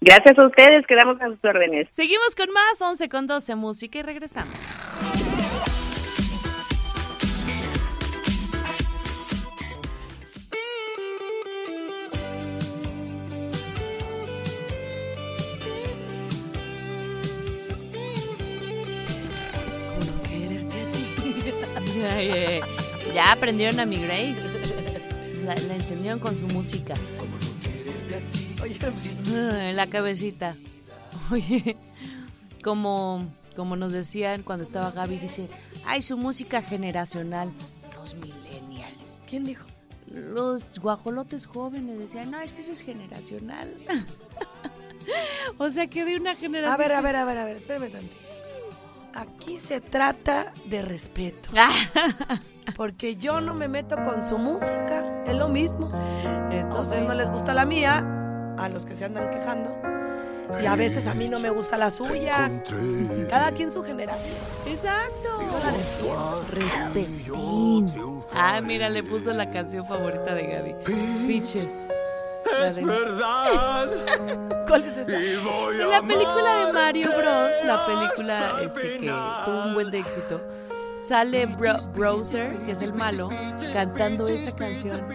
[0.00, 1.88] Gracias a ustedes, quedamos a sus órdenes.
[1.90, 4.54] Seguimos con más 11 con 12 música y regresamos.
[22.04, 22.60] Eh,
[23.14, 24.50] ya aprendieron a mi Grace.
[25.44, 26.94] La, la encendieron con su música.
[29.74, 30.56] La cabecita.
[31.30, 31.76] Oye,
[32.64, 35.48] como, como nos decían cuando estaba Gaby, dice,
[35.86, 37.52] ay, su música generacional.
[37.94, 39.20] Los millennials.
[39.28, 39.66] ¿quién dijo?
[40.06, 43.74] Los guajolotes jóvenes decían, no, es que eso es generacional.
[45.58, 46.74] o sea que de una generación...
[46.74, 48.16] A ver, a ver, a ver, a ver, espérame tantito.
[49.14, 51.50] Aquí se trata de respeto.
[52.76, 55.90] Porque yo no me meto con su música, es lo mismo.
[56.50, 58.21] Entonces, no les gusta la mía,
[58.62, 59.70] a los que se andan quejando.
[60.60, 62.50] Y a veces a mí no me gusta la suya.
[63.30, 64.36] Cada quien su generación.
[64.66, 65.38] Exacto.
[66.50, 67.92] Respetín.
[68.34, 70.74] Ah, mira, le puso la canción favorita de Gaby.
[71.26, 71.88] Pitches.
[72.60, 72.82] La de-
[74.68, 75.16] ¿Cuál es esa?
[75.80, 79.06] En la película de Mario Bros, la película este, que
[79.44, 80.40] tuvo un buen de éxito,
[81.06, 83.28] sale Bro- Browser, que es el malo,
[83.72, 85.06] cantando esa canción.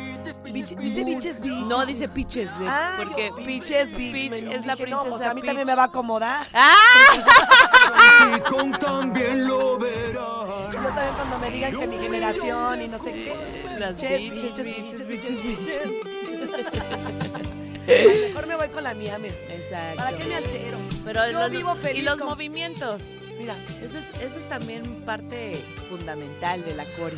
[0.43, 1.65] Dice Bitches Beach.
[1.67, 4.29] No dice Peaches, de- Ah, porque Bitches Beach.
[4.31, 5.47] Peach es la dije, no, princesa pues a mí Peach.
[5.49, 6.45] también me va a acomodar.
[6.53, 8.39] ¡Ah!
[8.49, 10.13] con también lo verás.
[10.73, 13.35] Yo también cuando me digan que mi generación y no sé qué.
[13.79, 15.81] Las Bitches, bitches,
[17.87, 19.33] Mejor me voy con la mía, mira.
[19.49, 19.97] Exacto.
[20.03, 20.77] ¿Para qué me altero?
[21.05, 23.03] Pero yo los- vivo feliz y los con- movimientos.
[23.39, 25.53] Mira, Eso es, eso es también parte
[25.89, 27.15] fundamental de la core.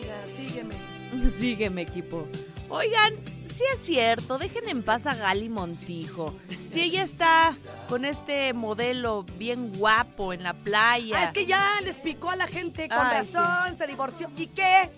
[0.00, 0.74] mira, sígueme.
[1.30, 2.26] Sígueme, equipo.
[2.68, 3.14] Oigan,
[3.48, 6.34] sí es cierto, dejen en paz a Gali Montijo.
[6.66, 7.56] Si ella está
[7.88, 11.18] con este modelo bien guapo en la playa.
[11.20, 14.28] Ah, es que ya les picó a la gente con Ay, razón, se divorció.
[14.36, 14.90] ¿Y qué?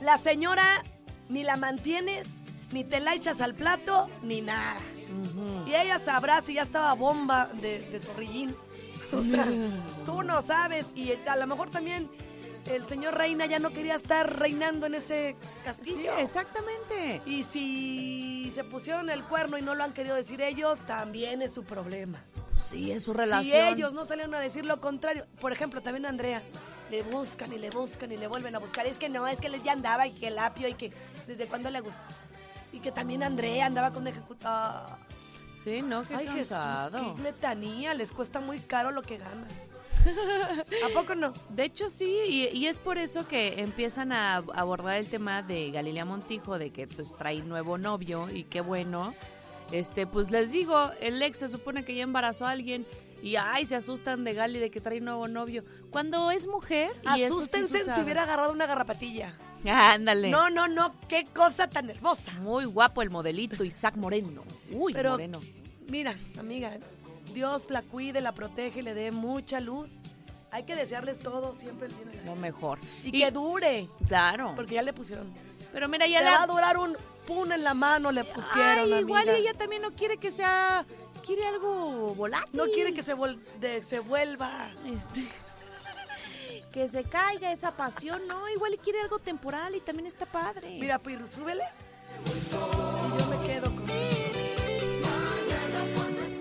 [0.00, 0.82] La señora
[1.28, 2.26] ni la mantienes,
[2.74, 4.80] ni te la echas al plato, ni nada.
[5.66, 8.54] Y ella sabrá si ya estaba bomba de, de zorrillín.
[9.12, 9.46] O sea,
[10.04, 10.86] tú no sabes.
[10.96, 12.10] Y a lo mejor también
[12.66, 16.16] el señor Reina ya no quería estar reinando en ese Sí, castillo.
[16.18, 17.22] exactamente.
[17.24, 21.54] Y si se pusieron el cuerno y no lo han querido decir ellos, también es
[21.54, 22.18] su problema.
[22.58, 23.44] Sí, es su relación.
[23.44, 26.42] Si ellos no salieron a decir lo contrario, por ejemplo, también Andrea,
[26.90, 28.84] le buscan y le buscan y le vuelven a buscar.
[28.86, 30.92] Es que no, es que ya andaba y que el apio y que
[31.28, 32.00] desde cuándo le gusta.
[32.74, 34.98] Y que también Andrea andaba con ejecutada.
[35.62, 37.14] Sí, no, qué Ay, Jesús, cansado.
[37.16, 39.46] qué letanía, les cuesta muy caro lo que ganan.
[40.84, 41.32] ¿A poco no?
[41.48, 45.70] De hecho, sí, y, y es por eso que empiezan a abordar el tema de
[45.70, 49.14] Galilea Montijo, de que pues trae nuevo novio y qué bueno.
[49.72, 52.86] Este, pues les digo, el ex se supone que ya embarazó a alguien
[53.22, 55.64] y ay, se asustan de Gali de que trae nuevo novio.
[55.90, 59.32] Cuando es mujer, y eso Asústense se si hubiera agarrado una garrapatilla.
[59.70, 60.30] Ándale.
[60.30, 62.32] No, no, no, qué cosa tan hermosa.
[62.40, 64.42] Muy guapo el modelito, Isaac Moreno.
[64.72, 65.40] Uy, Pero, Moreno.
[65.88, 66.72] mira, amiga,
[67.32, 69.92] Dios la cuide, la protege, le dé mucha luz.
[70.50, 72.78] Hay que desearles todo, siempre el bien Lo mejor.
[73.02, 74.52] Y, que dure, Claro.
[74.54, 75.32] porque ya le pusieron.
[75.72, 76.30] Pero mira, ya Le la...
[76.38, 76.96] va a durar un
[77.26, 79.36] pun en la mano, le pusieron, Ay, igual amiga.
[79.38, 80.84] ella también no quiere que sea...
[81.26, 82.50] Quiere algo volátil.
[82.54, 84.70] No quiere que se, vol- de- se vuelva.
[84.86, 85.24] Este,
[86.74, 88.48] que se caiga esa pasión, ¿no?
[88.50, 90.76] Igual quiere algo temporal y también está padre.
[90.80, 91.62] Mira, Piru, súbele.
[92.26, 94.24] Y yo me quedo con eso.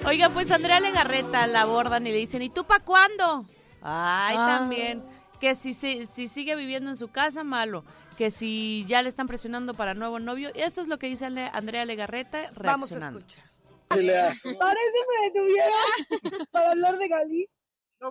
[0.07, 3.45] Oiga, pues Andrea Legarreta la abordan y le dicen, ¿y tú pa' cuándo?
[3.81, 4.57] Ay, Ah.
[4.59, 5.03] también.
[5.39, 7.83] Que si, si, si sigue viviendo en su casa, malo.
[8.17, 10.51] que si ya le están presionando para nuevo novio.
[10.55, 13.19] Esto es lo que dice Andrea Legarreta Vamos a reaccionando.
[13.19, 13.43] escuchar.
[13.89, 15.75] Parece me detuviera
[16.51, 17.49] para hablar de Gali.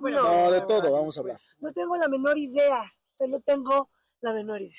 [0.00, 1.40] No, de todo vamos a hablar.
[1.60, 2.92] No tengo la menor idea.
[3.12, 3.90] Solo tengo
[4.20, 4.76] la menor idea.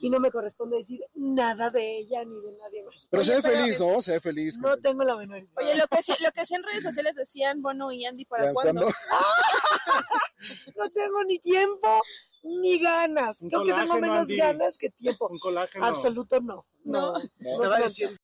[0.00, 3.08] Y no me corresponde decir nada de ella ni de nadie más.
[3.10, 4.02] Pero se Oye, ve feliz, ¿no?
[4.02, 4.58] Se ve feliz.
[4.58, 5.52] No tengo la menor idea.
[5.56, 8.52] Oye, lo que, sí, lo que sí en redes sociales decían Bono y Andy, ¿para
[8.52, 8.82] cuándo?
[8.82, 8.94] ¿cuándo?
[10.76, 12.02] No tengo ni tiempo
[12.42, 13.40] ni ganas.
[13.42, 14.36] Un Creo que tengo menos Andy.
[14.36, 15.28] ganas que tiempo.
[15.28, 15.84] Un colágeno.
[15.84, 16.66] Absoluto no.
[16.84, 17.14] No.
[17.38, 18.18] Se va a decir.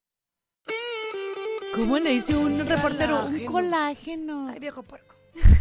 [1.75, 3.17] ¿Cómo le dice un reportero?
[3.25, 3.51] Un Colágeno.
[3.51, 4.47] colágeno.
[4.49, 5.15] Ay, viejo puerco.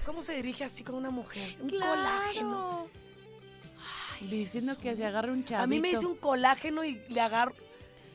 [0.05, 1.57] ¿Cómo se dirige así con una mujer?
[1.61, 1.91] Un Claro.
[1.93, 2.87] colágeno.
[4.21, 5.65] Diciendo que se agarre un chavito.
[5.65, 7.55] A mí me dice un colágeno y le agarro.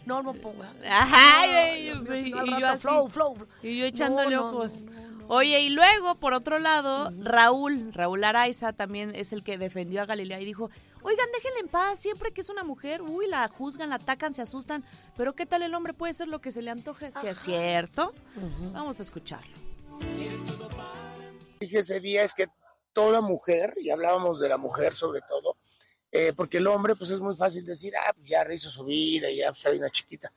[0.05, 0.73] No, no ponga.
[0.89, 2.81] Ajá, No, y, Dios mío, y- si no, al y yo rato, así.
[2.81, 3.47] flow, flow, flow.
[3.61, 4.81] Y yo echándole No, ojos.
[4.81, 9.57] no, no, Oye, y luego, por otro lado, Raúl, Raúl Araiza también es el que
[9.59, 10.71] defendió a Galilea y dijo,
[11.03, 14.41] oigan, déjenla en paz, siempre que es una mujer, uy, la juzgan, la atacan, se
[14.41, 14.83] asustan,
[15.15, 17.11] pero ¿qué tal el hombre puede ser lo que se le antoje?
[17.13, 18.13] Si es cierto,
[18.73, 19.53] vamos a escucharlo.
[21.61, 22.47] Dije ese día es que
[22.93, 25.57] toda mujer, y hablábamos de la mujer sobre todo,
[26.11, 29.31] eh, porque el hombre pues es muy fácil decir, ah, pues ya rehizo su vida,
[29.31, 30.31] ya pues, trae una chiquita.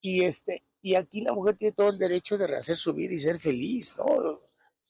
[0.00, 3.18] Y este, y aquí la mujer tiene todo el derecho de rehacer su vida y
[3.18, 4.40] ser feliz, ¿no?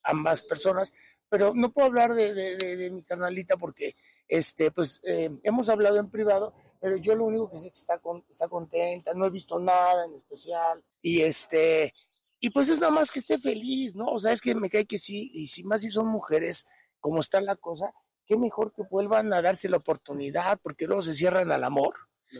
[0.03, 0.93] Ambas personas.
[1.29, 3.97] Pero no puedo hablar de, de- de- de mi carnalita porque
[4.29, 7.79] este, pues eh, hemos hablado en privado, pero yo lo único que sé es que
[7.81, 10.85] está, con- está contenta, no he visto nada en especial.
[11.01, 11.95] Y este,
[12.41, 14.07] y pues es nada más que esté feliz, ¿no?
[14.07, 16.65] O sea, es que me cae que sí, y si más si son mujeres,
[17.01, 17.93] como está la cosa,
[18.27, 21.95] qué mejor que vuelvan a darse la oportunidad, porque luego se cierran al amor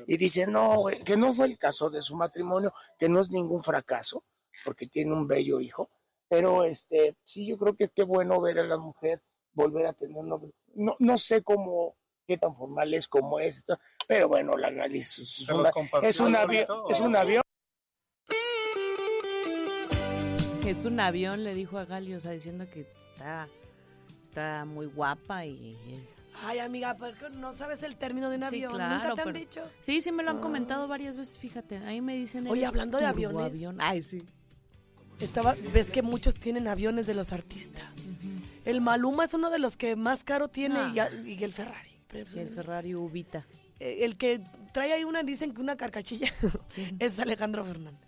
[0.09, 3.63] y dicen, no, que no fue el caso de su matrimonio, que no es ningún
[3.63, 4.25] fracaso,
[4.65, 5.91] porque tiene un bello hijo,
[6.29, 9.23] pero este, sí, yo creo que qué bueno ver a la mujer
[9.53, 10.53] volver a tener un novio.
[10.75, 13.65] No, no sé cómo, qué tan formal es, cómo es,
[14.09, 15.71] pero bueno, la análisis es, ¿Se una-
[16.03, 17.43] es un avión, es un avión.
[20.67, 22.81] Es un avión, le dijo a Gali, o sea, diciendo que
[23.15, 23.49] está,
[24.25, 25.77] está muy guapa y...
[26.43, 28.73] Ay, amiga, ¿por qué no sabes el término de un Sí, avión.
[28.73, 29.63] claro, Nunca te han pero- dicho.
[29.81, 30.41] Sí, sí me lo han Ah.
[30.43, 31.79] comentado varias veces, fíjate.
[31.79, 32.47] Ahí me dicen...
[32.49, 33.37] Oye, "Eres hablando de aviones.
[33.37, 33.81] turboavión".
[33.81, 34.23] Ay, sí.
[35.21, 37.89] Estaba, ves que muchos tienen aviones de los artistas.
[38.65, 41.09] El Maluma es uno de los que más caro tiene Ah.
[41.25, 41.91] y el Ferrari.
[42.13, 43.47] Y el Ferrari Ubita.
[43.79, 44.43] Eh, El que
[44.75, 46.31] trae ahí una, dicen que una carcachilla,
[46.99, 48.06] es Alejandro Fernández.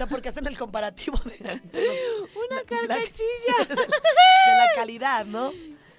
[0.00, 3.56] Sea, porque hacen el comparativo de, de los- Una la- carcachilla.
[3.68, 5.52] de la calidad, ¿no?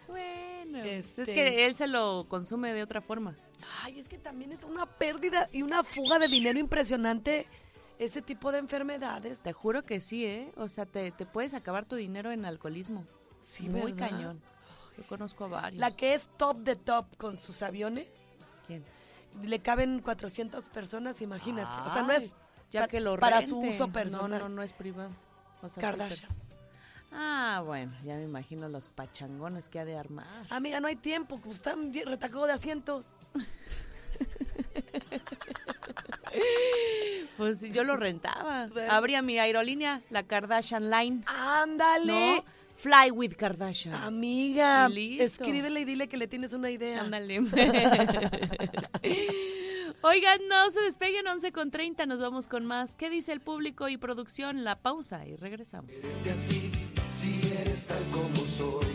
[0.08, 0.80] Bueno.
[0.84, 3.36] Este- Es que él se lo consume de otra forma.
[3.84, 7.46] Ay, es que también es una pérdida y una fuga de dinero impresionante
[8.00, 9.42] ese tipo de enfermedades.
[9.42, 10.52] Te juro que sí, ¿eh?
[10.58, 13.06] O sea, te, te puedes acabar tu dinero en alcoholismo.
[13.40, 14.10] Sí, Muy ¿verdad?
[14.10, 14.42] cañón.
[14.98, 15.80] Yo conozco a varios.
[15.80, 18.34] La que es top de top con sus aviones,
[18.66, 18.84] ¿Quién?
[19.44, 21.70] le caben 400 personas, imagínate.
[21.88, 22.36] o sea, no es
[22.72, 24.42] ya pa- que lo para su uso personal.
[24.42, 25.12] No, no, no es privado.
[25.62, 26.32] O sea, Kardashian.
[27.14, 30.26] Ah, bueno, ya me imagino los pachangones que ha de armar.
[30.50, 33.18] Amiga, no hay tiempo, pues están retacados de asientos.
[37.38, 38.68] Pues yo lo rentaba.
[38.90, 41.24] Abría mi aerolínea, la Kardashian Line.
[41.26, 42.36] ¡Ándale!
[42.38, 42.46] ¿No?
[42.76, 43.96] Fly with Kardashian.
[43.96, 44.88] Amiga,
[45.20, 47.02] escríbele y dile que le tienes una idea.
[47.02, 47.42] Ándale.
[50.04, 52.96] Oigan, no se despeguen 11 con 30, nos vamos con más.
[52.96, 54.64] ¿Qué dice el público y producción?
[54.64, 55.92] La pausa y regresamos.
[57.12, 58.88] Si eres tal como soy.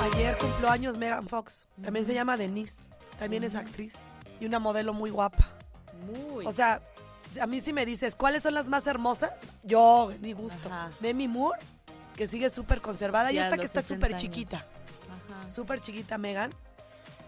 [0.00, 1.68] Ayer cumplió años Megan Fox.
[1.80, 2.88] También se llama Denise.
[3.20, 3.94] También es actriz.
[4.40, 5.48] Y una modelo muy guapa.
[6.06, 6.44] Muy.
[6.44, 6.82] O sea,
[7.40, 9.30] a mí si me dices, ¿cuáles son las más hermosas?
[9.62, 10.68] Yo, mi gusto.
[10.68, 10.90] Ajá.
[10.98, 11.58] Demi Moore,
[12.18, 13.30] que sigue súper conservada.
[13.32, 14.56] Y a esta que está 60 súper chiquita.
[14.56, 15.48] Ajá.
[15.48, 16.50] Súper chiquita Megan.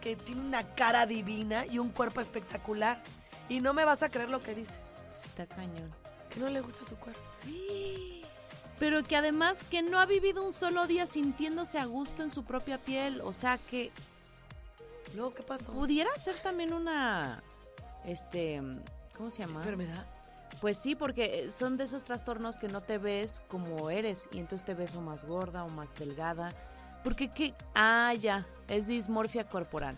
[0.01, 3.01] Que tiene una cara divina y un cuerpo espectacular.
[3.49, 4.80] Y no me vas a creer lo que dice.
[5.09, 5.95] Está cañón.
[6.28, 7.20] Que no le gusta su cuerpo.
[8.80, 12.45] Pero que además que no ha vivido un solo día sintiéndose a gusto en su
[12.45, 13.20] propia piel.
[13.20, 13.93] O sea que
[15.14, 15.72] Luego, ¿qué pasó?
[15.72, 17.43] pudiera ser también una,
[18.05, 18.61] este,
[19.16, 19.61] ¿cómo se llama?
[19.61, 20.05] ¿Enfermedad?
[20.61, 24.64] Pues sí, porque son de esos trastornos que no te ves como eres y entonces
[24.64, 26.51] te ves o más gorda o más delgada.
[27.03, 29.96] Porque qué, ah, ya, es dismorfia corporal.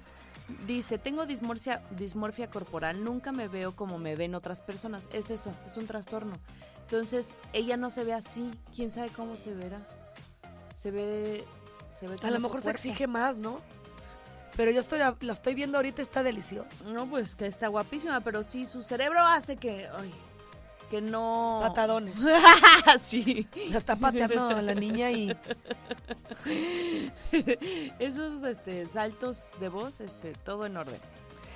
[0.66, 5.06] Dice, tengo dismorfia, dismorfia corporal, nunca me veo como me ven otras personas.
[5.12, 6.34] Es eso, es un trastorno.
[6.82, 9.80] Entonces, ella no se ve así, quién sabe cómo se verá.
[10.72, 11.44] Se ve,
[11.90, 13.60] se ve A lo mejor se exige más, ¿no?
[14.56, 16.84] Pero yo estoy, la estoy viendo ahorita, está delicioso.
[16.84, 20.12] No, pues que está guapísima, pero sí, su cerebro hace que, ay,
[20.92, 21.58] que no...
[21.62, 22.14] Patadones.
[23.00, 23.48] sí.
[23.70, 25.34] La está pateando a la niña y...
[27.98, 31.00] Esos este, saltos de voz, este, todo en orden.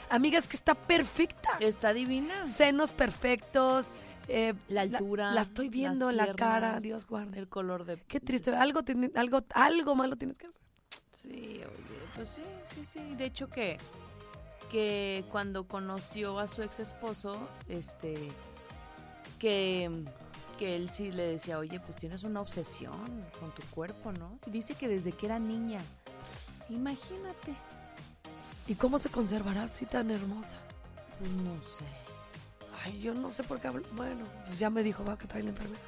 [0.09, 1.51] Amiga, es que está perfecta.
[1.61, 2.47] Está divina.
[2.47, 3.89] Senos perfectos.
[4.29, 5.33] eh, La altura.
[5.33, 7.39] La, estoy viendo las la cara, Dios guarde.
[7.39, 7.99] El color de...
[8.09, 8.57] Qué triste.
[8.57, 8.81] Algo,
[9.17, 10.63] algo, algo malo tienes que hacer.
[11.13, 12.43] Sí, oye, pues sí,
[12.75, 13.15] sí, sí.
[13.17, 13.77] De hecho que,
[14.71, 18.15] que cuando conoció a su ex esposo, este,
[19.39, 20.05] que,
[20.59, 24.39] que él sí le decía, oye, pues tienes una obsesión con tu cuerpo, ¿no?
[24.47, 25.81] Y dice que desde que era niña.
[26.69, 27.55] Imagínate.
[28.67, 30.59] ¿Y cómo se conservará así tan hermosa?
[31.19, 31.85] Pues no sé.
[32.85, 33.83] Ay, yo no sé por qué hablo.
[33.93, 35.81] Bueno, pues ya me dijo, va que trae la enfermedad.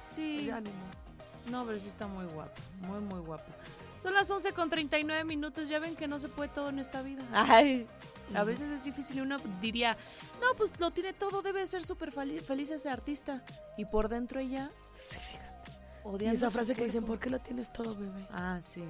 [0.00, 0.34] Sí.
[0.36, 1.04] Pues ya ni modo.
[1.50, 3.44] No, pero sí está muy guapa, muy, muy guapa.
[4.04, 7.00] Son las 11 con 39 minutos, ya ven que no se puede todo en esta
[7.00, 7.22] vida.
[7.32, 7.86] Ay,
[8.34, 9.96] a veces es difícil y uno diría,
[10.42, 13.42] no, pues lo tiene todo, debe ser súper feliz ese artista.
[13.78, 14.70] Y por dentro ella...
[14.94, 16.22] Sí, fíjate.
[16.22, 17.02] Y esa frase que dicen.
[17.04, 18.26] ¿por qué lo tienes todo, bebé?
[18.30, 18.84] Ah, sí.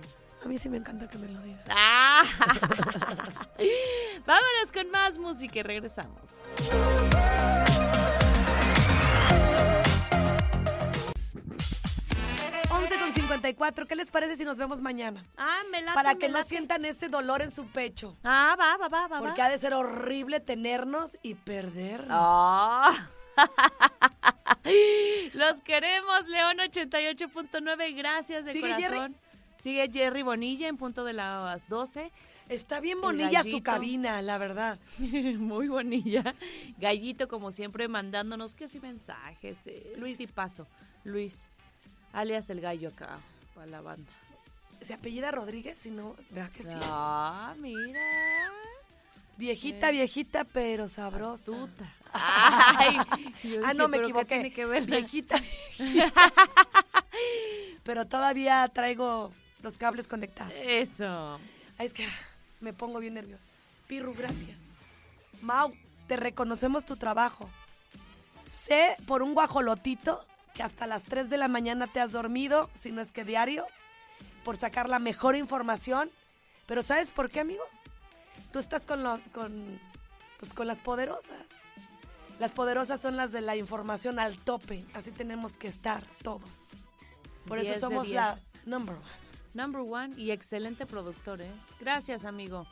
[0.44, 1.62] A mí sí me encanta que me lo digan.
[1.68, 2.24] Ah.
[4.26, 6.32] Vámonos con más música y regresamos.
[12.84, 15.24] 11 con 54, ¿qué les parece si nos vemos mañana?
[15.38, 16.48] Ah, me late, Para me que no late.
[16.50, 18.14] sientan ese dolor en su pecho.
[18.22, 19.20] Ah, va, va, va, va.
[19.20, 19.46] Porque va.
[19.46, 22.10] ha de ser horrible tenernos y perdernos.
[22.10, 23.08] Ah.
[25.32, 27.96] Los queremos, León 88.9.
[27.96, 29.16] Gracias de ¿Sigue corazón.
[29.56, 32.12] Sigue Jerry Bonilla en punto de las 12.
[32.50, 34.78] Está bien bonilla su cabina, la verdad.
[34.98, 36.34] Muy bonilla.
[36.76, 39.56] Gallito, como siempre, mandándonos que sí mensajes.
[39.96, 40.18] Luis.
[40.18, 40.66] Tipazo.
[41.04, 41.50] Luis,
[42.14, 43.18] alias el gallo acá,
[43.54, 44.10] para la banda.
[44.80, 45.76] ¿Se apellida Rodríguez?
[45.78, 46.76] Si no, vea que sí.
[46.82, 48.00] Ah, mira.
[49.36, 51.52] Viejita, viejita, pero sabrosa.
[51.52, 51.92] Astuta.
[52.12, 52.96] Ay,
[53.64, 54.34] ah, no, me ¿pero qué equivoqué.
[54.34, 54.84] tiene que ver?
[54.84, 56.12] Viejita, viejita.
[57.82, 60.52] pero todavía traigo los cables conectados.
[60.62, 61.40] Eso.
[61.78, 62.06] Ay, es que
[62.60, 63.52] me pongo bien nerviosa.
[63.88, 64.56] Pirru, gracias.
[65.42, 65.72] Mau,
[66.06, 67.50] te reconocemos tu trabajo.
[68.44, 70.24] Sé por un guajolotito
[70.54, 73.66] que hasta las 3 de la mañana te has dormido, si no es que diario,
[74.44, 76.10] por sacar la mejor información.
[76.66, 77.64] Pero ¿sabes por qué, amigo?
[78.52, 79.80] Tú estás con, lo- con,
[80.38, 81.46] pues, con las poderosas.
[82.38, 84.84] Las poderosas son las de la información al tope.
[84.94, 86.68] Así tenemos que estar todos.
[87.46, 88.14] Por eso 10 de somos 10.
[88.16, 89.04] la number one.
[89.54, 91.50] Number one y excelente productor, ¿eh?
[91.80, 92.66] Gracias, amigo.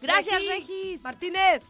[0.00, 1.02] Gracias, Regi, Regis.
[1.02, 1.62] Martínez.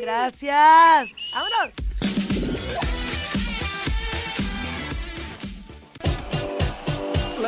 [0.00, 1.08] Gracias.
[1.32, 3.07] Vámonos.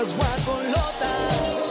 [0.00, 1.69] Las guajolotas.